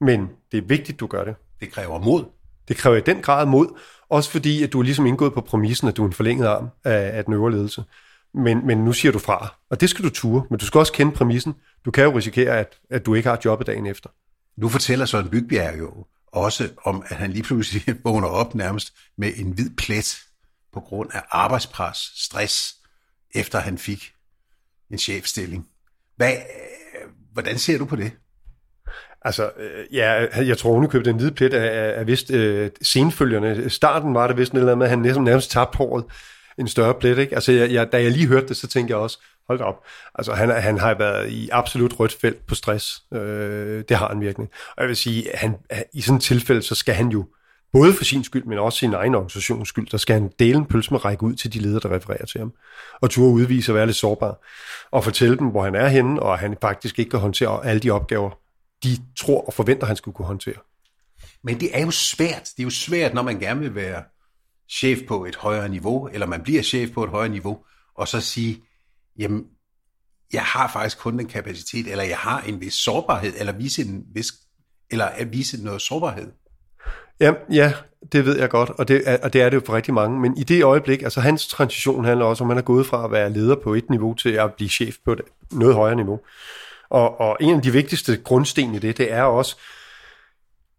Men 0.00 0.28
det 0.52 0.58
er 0.58 0.66
vigtigt, 0.66 1.00
du 1.00 1.06
gør 1.06 1.24
det. 1.24 1.34
Det 1.60 1.72
kræver 1.72 1.98
mod. 1.98 2.24
Det 2.68 2.76
kræver 2.76 2.96
i 2.96 3.00
den 3.00 3.22
grad 3.22 3.46
mod, 3.46 3.66
også 4.08 4.30
fordi, 4.30 4.62
at 4.62 4.72
du 4.72 4.78
er 4.78 4.82
ligesom 4.82 5.06
indgået 5.06 5.34
på 5.34 5.40
præmissen, 5.40 5.88
at 5.88 5.96
du 5.96 6.02
er 6.02 6.06
en 6.06 6.12
forlænget 6.12 6.46
arm 6.46 6.68
af, 6.84 7.16
af 7.18 7.24
den 7.24 7.34
øvre 7.34 7.52
ledelse. 7.52 7.84
Men, 8.34 8.66
men 8.66 8.78
nu 8.78 8.92
siger 8.92 9.12
du 9.12 9.18
fra, 9.18 9.54
og 9.70 9.80
det 9.80 9.90
skal 9.90 10.04
du 10.04 10.10
ture. 10.10 10.42
Men 10.50 10.58
du 10.58 10.66
skal 10.66 10.78
også 10.78 10.92
kende 10.92 11.12
præmissen. 11.12 11.54
Du 11.84 11.90
kan 11.90 12.04
jo 12.04 12.16
risikere, 12.16 12.58
at, 12.58 12.78
at 12.90 13.06
du 13.06 13.14
ikke 13.14 13.28
har 13.28 13.40
jobbet 13.44 13.66
dagen 13.66 13.86
efter. 13.86 14.10
Nu 14.56 14.68
fortæller 14.68 15.06
Søren 15.06 15.28
Bygbjerg 15.28 15.78
jo 15.78 16.06
også 16.36 16.68
om, 16.84 17.04
at 17.08 17.16
han 17.16 17.32
lige 17.32 17.42
pludselig 17.42 17.96
vågner 18.04 18.28
op 18.28 18.54
nærmest 18.54 18.94
med 19.18 19.32
en 19.36 19.50
hvid 19.50 19.70
plet 19.76 20.18
på 20.72 20.80
grund 20.80 21.10
af 21.14 21.22
arbejdspres, 21.30 21.98
stress, 22.14 22.74
efter 23.34 23.58
han 23.58 23.78
fik 23.78 24.12
en 24.90 24.98
chefstilling. 24.98 25.66
Hvad, 26.16 26.32
øh, 26.32 27.10
hvordan 27.32 27.58
ser 27.58 27.78
du 27.78 27.84
på 27.84 27.96
det? 27.96 28.12
Altså, 29.22 29.50
øh, 29.56 29.94
ja, 29.94 30.26
jeg 30.46 30.58
tror, 30.58 30.74
hun 30.74 30.88
købte 30.88 31.10
en 31.10 31.16
hvid 31.16 31.30
plet 31.30 31.54
af, 31.54 31.98
af 31.98 32.06
vist 32.06 32.30
øh, 32.30 32.70
senfølgerne. 32.82 33.70
Starten 33.70 34.14
var 34.14 34.26
det 34.26 34.36
vist 34.36 34.52
noget 34.54 34.78
med, 34.78 34.86
at 34.86 34.90
han 34.90 34.98
næsten 34.98 35.24
nærmest 35.24 35.50
tabte 35.50 35.76
håret. 35.76 36.04
En 36.58 36.68
større 36.68 36.94
plet, 36.94 37.18
ikke? 37.18 37.34
Altså, 37.34 37.52
jeg, 37.52 37.72
jeg, 37.72 37.92
da 37.92 38.02
jeg 38.02 38.10
lige 38.10 38.26
hørte 38.26 38.48
det, 38.48 38.56
så 38.56 38.66
tænkte 38.66 38.90
jeg 38.90 38.98
også, 38.98 39.18
hold 39.48 39.60
op. 39.60 39.84
Altså, 40.14 40.32
han, 40.32 40.50
han 40.50 40.78
har 40.78 40.94
været 40.94 41.30
i 41.30 41.48
absolut 41.52 42.00
rødt 42.00 42.16
felt 42.20 42.46
på 42.46 42.54
stress. 42.54 43.02
Øh, 43.14 43.84
det 43.88 43.96
har 43.96 44.08
en 44.08 44.20
virkning. 44.20 44.50
Og 44.76 44.82
jeg 44.82 44.88
vil 44.88 44.96
sige, 44.96 45.30
han, 45.34 45.56
i 45.94 46.00
sådan 46.00 46.16
et 46.16 46.22
tilfælde, 46.22 46.62
så 46.62 46.74
skal 46.74 46.94
han 46.94 47.08
jo, 47.08 47.26
både 47.72 47.92
for 47.92 48.04
sin 48.04 48.24
skyld, 48.24 48.44
men 48.44 48.58
også 48.58 48.78
sin 48.78 48.94
egen 48.94 49.14
organisations 49.14 49.68
skyld, 49.68 49.86
der 49.86 49.98
skal 49.98 50.14
han 50.14 50.32
dele 50.38 50.58
en 50.58 50.66
pølse 50.66 50.90
med 50.90 51.04
række 51.04 51.22
ud 51.22 51.34
til 51.34 51.52
de 51.52 51.58
ledere, 51.58 51.80
der 51.80 51.96
refererer 51.96 52.26
til 52.26 52.38
ham. 52.38 52.52
Og 53.00 53.10
turde 53.10 53.32
udvise 53.32 53.72
at 53.72 53.76
være 53.76 53.86
lidt 53.86 53.96
sårbar. 53.96 54.44
Og 54.90 55.04
fortælle 55.04 55.36
dem, 55.38 55.46
hvor 55.46 55.64
han 55.64 55.74
er 55.74 55.88
henne, 55.88 56.22
og 56.22 56.32
at 56.32 56.38
han 56.38 56.56
faktisk 56.60 56.98
ikke 56.98 57.10
kan 57.10 57.20
håndtere 57.20 57.66
alle 57.66 57.80
de 57.80 57.90
opgaver, 57.90 58.30
de 58.84 58.88
tror 59.18 59.46
og 59.46 59.52
forventer, 59.52 59.86
han 59.86 59.96
skulle 59.96 60.14
kunne 60.14 60.26
håndtere. 60.26 60.54
Men 61.44 61.60
det 61.60 61.78
er 61.78 61.84
jo 61.84 61.90
svært. 61.90 62.42
Det 62.56 62.62
er 62.62 62.64
jo 62.64 62.70
svært, 62.70 63.14
når 63.14 63.22
man 63.22 63.38
gerne 63.38 63.60
vil 63.60 63.74
være 63.74 64.02
chef 64.70 64.98
på 65.08 65.24
et 65.24 65.36
højere 65.36 65.68
niveau, 65.68 66.08
eller 66.12 66.26
man 66.26 66.42
bliver 66.42 66.62
chef 66.62 66.90
på 66.90 67.04
et 67.04 67.10
højere 67.10 67.28
niveau, 67.28 67.58
og 67.96 68.08
så 68.08 68.20
sige, 68.20 68.62
jamen, 69.18 69.44
jeg 70.32 70.42
har 70.42 70.70
faktisk 70.72 70.98
kun 70.98 71.18
den 71.18 71.26
kapacitet, 71.26 71.86
eller 71.86 72.04
jeg 72.04 72.16
har 72.16 72.40
en 72.40 72.60
vis 72.60 72.74
sårbarhed, 72.74 73.32
eller 73.36 73.52
vise 73.52 73.82
en 73.82 74.04
vis, 74.14 74.32
eller 74.90 75.04
at 75.04 75.32
vise 75.32 75.64
noget 75.64 75.82
sårbarhed. 75.82 76.32
Ja, 77.20 77.32
ja, 77.52 77.72
det 78.12 78.24
ved 78.24 78.38
jeg 78.38 78.50
godt, 78.50 78.70
og 78.70 78.88
det, 78.88 79.02
er, 79.06 79.18
og 79.22 79.32
det 79.32 79.42
er 79.42 79.48
det 79.48 79.56
jo 79.56 79.62
for 79.66 79.72
rigtig 79.72 79.94
mange. 79.94 80.20
Men 80.20 80.38
i 80.38 80.44
det 80.44 80.64
øjeblik, 80.64 81.02
altså 81.02 81.20
hans 81.20 81.48
transition 81.48 82.04
handler 82.04 82.26
også 82.26 82.44
om, 82.44 82.50
at 82.50 82.54
han 82.54 82.62
er 82.62 82.66
gået 82.66 82.86
fra 82.86 83.04
at 83.04 83.10
være 83.10 83.32
leder 83.32 83.56
på 83.64 83.74
et 83.74 83.90
niveau 83.90 84.14
til 84.14 84.30
at 84.30 84.54
blive 84.54 84.68
chef 84.68 84.96
på 85.04 85.12
et 85.12 85.20
noget 85.52 85.74
højere 85.74 85.96
niveau. 85.96 86.20
Og, 86.90 87.20
og 87.20 87.36
en 87.40 87.56
af 87.56 87.62
de 87.62 87.70
vigtigste 87.70 88.16
grundsten 88.16 88.74
i 88.74 88.78
det, 88.78 88.98
det 88.98 89.12
er 89.12 89.22
også, 89.22 89.56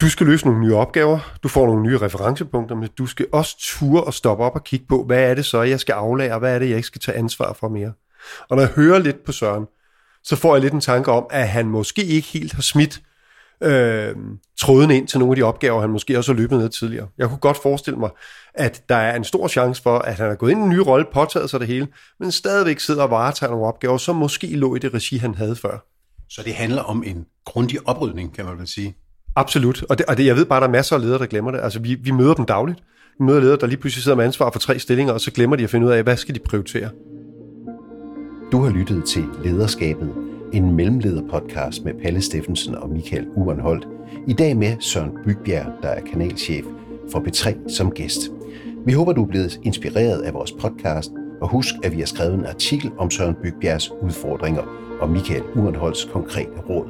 du 0.02 0.10
skal 0.10 0.28
løse 0.28 0.46
nogle 0.46 0.62
nye 0.62 0.76
opgaver, 0.76 1.20
du 1.44 1.48
får 1.48 1.66
nogle 1.66 1.84
nye 1.84 1.98
referencepunkter, 1.98 2.76
men 2.76 2.90
du 2.98 3.06
skal 3.06 3.28
også 3.32 3.56
ture 3.60 4.04
og 4.04 4.14
stoppe 4.14 4.44
op 4.44 4.56
og 4.56 4.64
kigge 4.64 4.86
på, 4.90 5.04
hvad 5.04 5.30
er 5.30 5.36
det 5.36 5.46
så, 5.46 5.62
jeg 5.62 5.80
skal 5.80 5.94
aflære, 5.94 6.40
hvad 6.40 6.56
er 6.56 6.60
det, 6.60 6.70
jeg 6.70 6.76
ikke 6.76 6.88
skal 6.88 7.02
tage 7.02 7.18
ansvar 7.18 7.54
for 7.54 7.70
mere. 7.70 7.94
Og 8.50 8.56
når 8.56 8.64
jeg 8.64 8.72
hører 8.72 9.00
lidt 9.00 9.24
på 9.26 9.32
Søren, 9.32 9.66
så 10.24 10.36
får 10.36 10.56
jeg 10.56 10.62
lidt 10.62 10.74
en 10.74 10.82
tanke 10.82 11.12
om, 11.12 11.26
at 11.30 11.50
han 11.50 11.66
måske 11.66 12.04
ikke 12.04 12.28
helt 12.28 12.54
har 12.54 12.62
smidt 12.62 13.02
øh, 13.64 14.16
tråden 14.60 14.92
ind 14.92 15.08
til 15.08 15.20
nogle 15.20 15.32
af 15.32 15.36
de 15.36 15.42
opgaver, 15.42 15.82
han 15.82 15.90
måske 15.90 16.18
også 16.18 16.34
har 16.34 16.38
løbet 16.38 16.58
ned 16.58 16.70
tidligere. 16.70 17.08
Jeg 17.18 17.28
kunne 17.28 17.38
godt 17.38 17.58
forestille 17.62 18.00
mig, 18.00 18.10
at 18.54 18.84
der 18.90 18.96
er 18.96 19.16
en 19.16 19.24
stor 19.24 19.48
chance 19.48 19.82
for, 19.82 20.00
at 20.00 20.16
han 20.16 20.30
har 20.30 20.36
gået 20.36 20.52
ind 20.52 20.60
i 20.60 20.64
en 20.64 20.70
ny 20.70 20.78
rolle, 20.78 21.06
påtaget 21.14 21.50
sig 21.50 21.60
det 21.60 21.68
hele, 21.68 21.88
men 22.20 22.32
stadigvæk 22.32 22.80
sidder 22.80 23.04
og 23.04 23.10
varetager 23.10 23.52
nogle 23.52 23.66
opgaver, 23.66 23.98
som 23.98 24.16
måske 24.16 24.48
lå 24.48 24.76
i 24.76 24.80
det 24.80 24.94
regi, 24.94 25.18
han 25.18 25.36
havde 25.36 25.56
før. 25.56 25.86
Så 26.30 26.42
det 26.46 26.54
handler 26.54 26.82
om 26.82 27.04
en 27.06 27.26
grundig 27.46 27.88
oprydning, 27.88 28.36
kan 28.36 28.46
man 28.46 28.58
vel 28.58 28.68
sige. 28.68 28.96
Absolut, 29.36 29.84
og, 29.84 29.98
det, 29.98 30.06
og 30.06 30.18
det, 30.18 30.26
jeg 30.26 30.36
ved 30.36 30.46
bare, 30.46 30.58
at 30.58 30.62
der 30.62 30.68
er 30.68 30.72
masser 30.72 30.96
af 30.96 31.02
ledere, 31.02 31.20
der 31.20 31.26
glemmer 31.26 31.52
det. 31.52 31.60
Altså, 31.60 31.80
vi, 31.80 31.96
vi 31.96 32.12
møder 32.12 32.34
dem 32.34 32.46
dagligt. 32.46 32.80
Vi 33.20 33.26
møder 33.26 33.40
ledere, 33.40 33.58
der 33.58 33.68
lige 33.68 33.78
pludselig 33.78 34.04
sidder 34.04 34.16
med 34.16 34.26
ansvar 34.26 34.52
for 34.52 34.60
tre 34.60 34.80
stillinger, 34.80 35.14
og 35.14 35.22
så 35.22 35.32
glemmer 35.32 35.56
de 35.56 35.64
at 35.64 35.70
finde 35.70 35.88
ud 35.88 35.92
af, 35.92 36.04
hvad 36.04 36.18
skal 36.18 36.36
de 36.36 36.40
prioritere. 36.40 36.90
Du 38.52 38.62
har 38.62 38.70
lyttet 38.70 39.06
til 39.06 39.26
Lederskabet, 39.44 40.14
en 40.54 40.76
mellemlederpodcast 40.76 41.86
med 41.86 41.94
Palle 41.94 42.22
Steffensen 42.22 42.76
og 42.76 42.90
Michael 42.90 43.28
Urenholdt. 43.36 43.88
I 44.28 44.34
dag 44.34 44.58
med 44.58 44.76
Søren 44.80 45.12
Bygbjerg, 45.26 45.72
der 45.82 45.90
er 45.90 46.02
kanalchef 46.02 46.66
for 47.12 47.20
B3 47.20 47.70
som 47.70 47.92
gæst. 47.92 48.32
Vi 48.86 48.94
håber, 48.94 49.14
du 49.14 49.24
er 49.24 49.28
blevet 49.28 49.60
inspireret 49.64 50.22
af 50.22 50.34
vores 50.34 50.52
podcast, 50.52 51.12
og 51.42 51.50
husk, 51.50 51.76
at 51.84 51.92
vi 51.92 52.00
har 52.00 52.06
skrevet 52.06 52.34
en 52.34 52.46
artikel 52.46 52.92
om 52.98 53.12
Søren 53.12 53.36
Bygbjergs 53.44 53.92
udfordringer 54.02 54.64
og 55.02 55.10
Michael 55.10 55.44
Urenholds 55.56 56.06
konkrete 56.06 56.60
råd. 56.70 56.86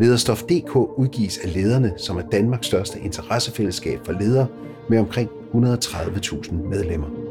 Lederstof.dk 0.00 0.76
udgives 0.76 1.38
af 1.38 1.54
lederne, 1.54 1.92
som 1.96 2.16
er 2.16 2.28
Danmarks 2.32 2.66
største 2.66 3.00
interessefællesskab 3.00 3.98
for 4.04 4.12
ledere 4.12 4.46
med 4.88 4.98
omkring 4.98 5.30
130.000 5.54 6.52
medlemmer. 6.52 7.25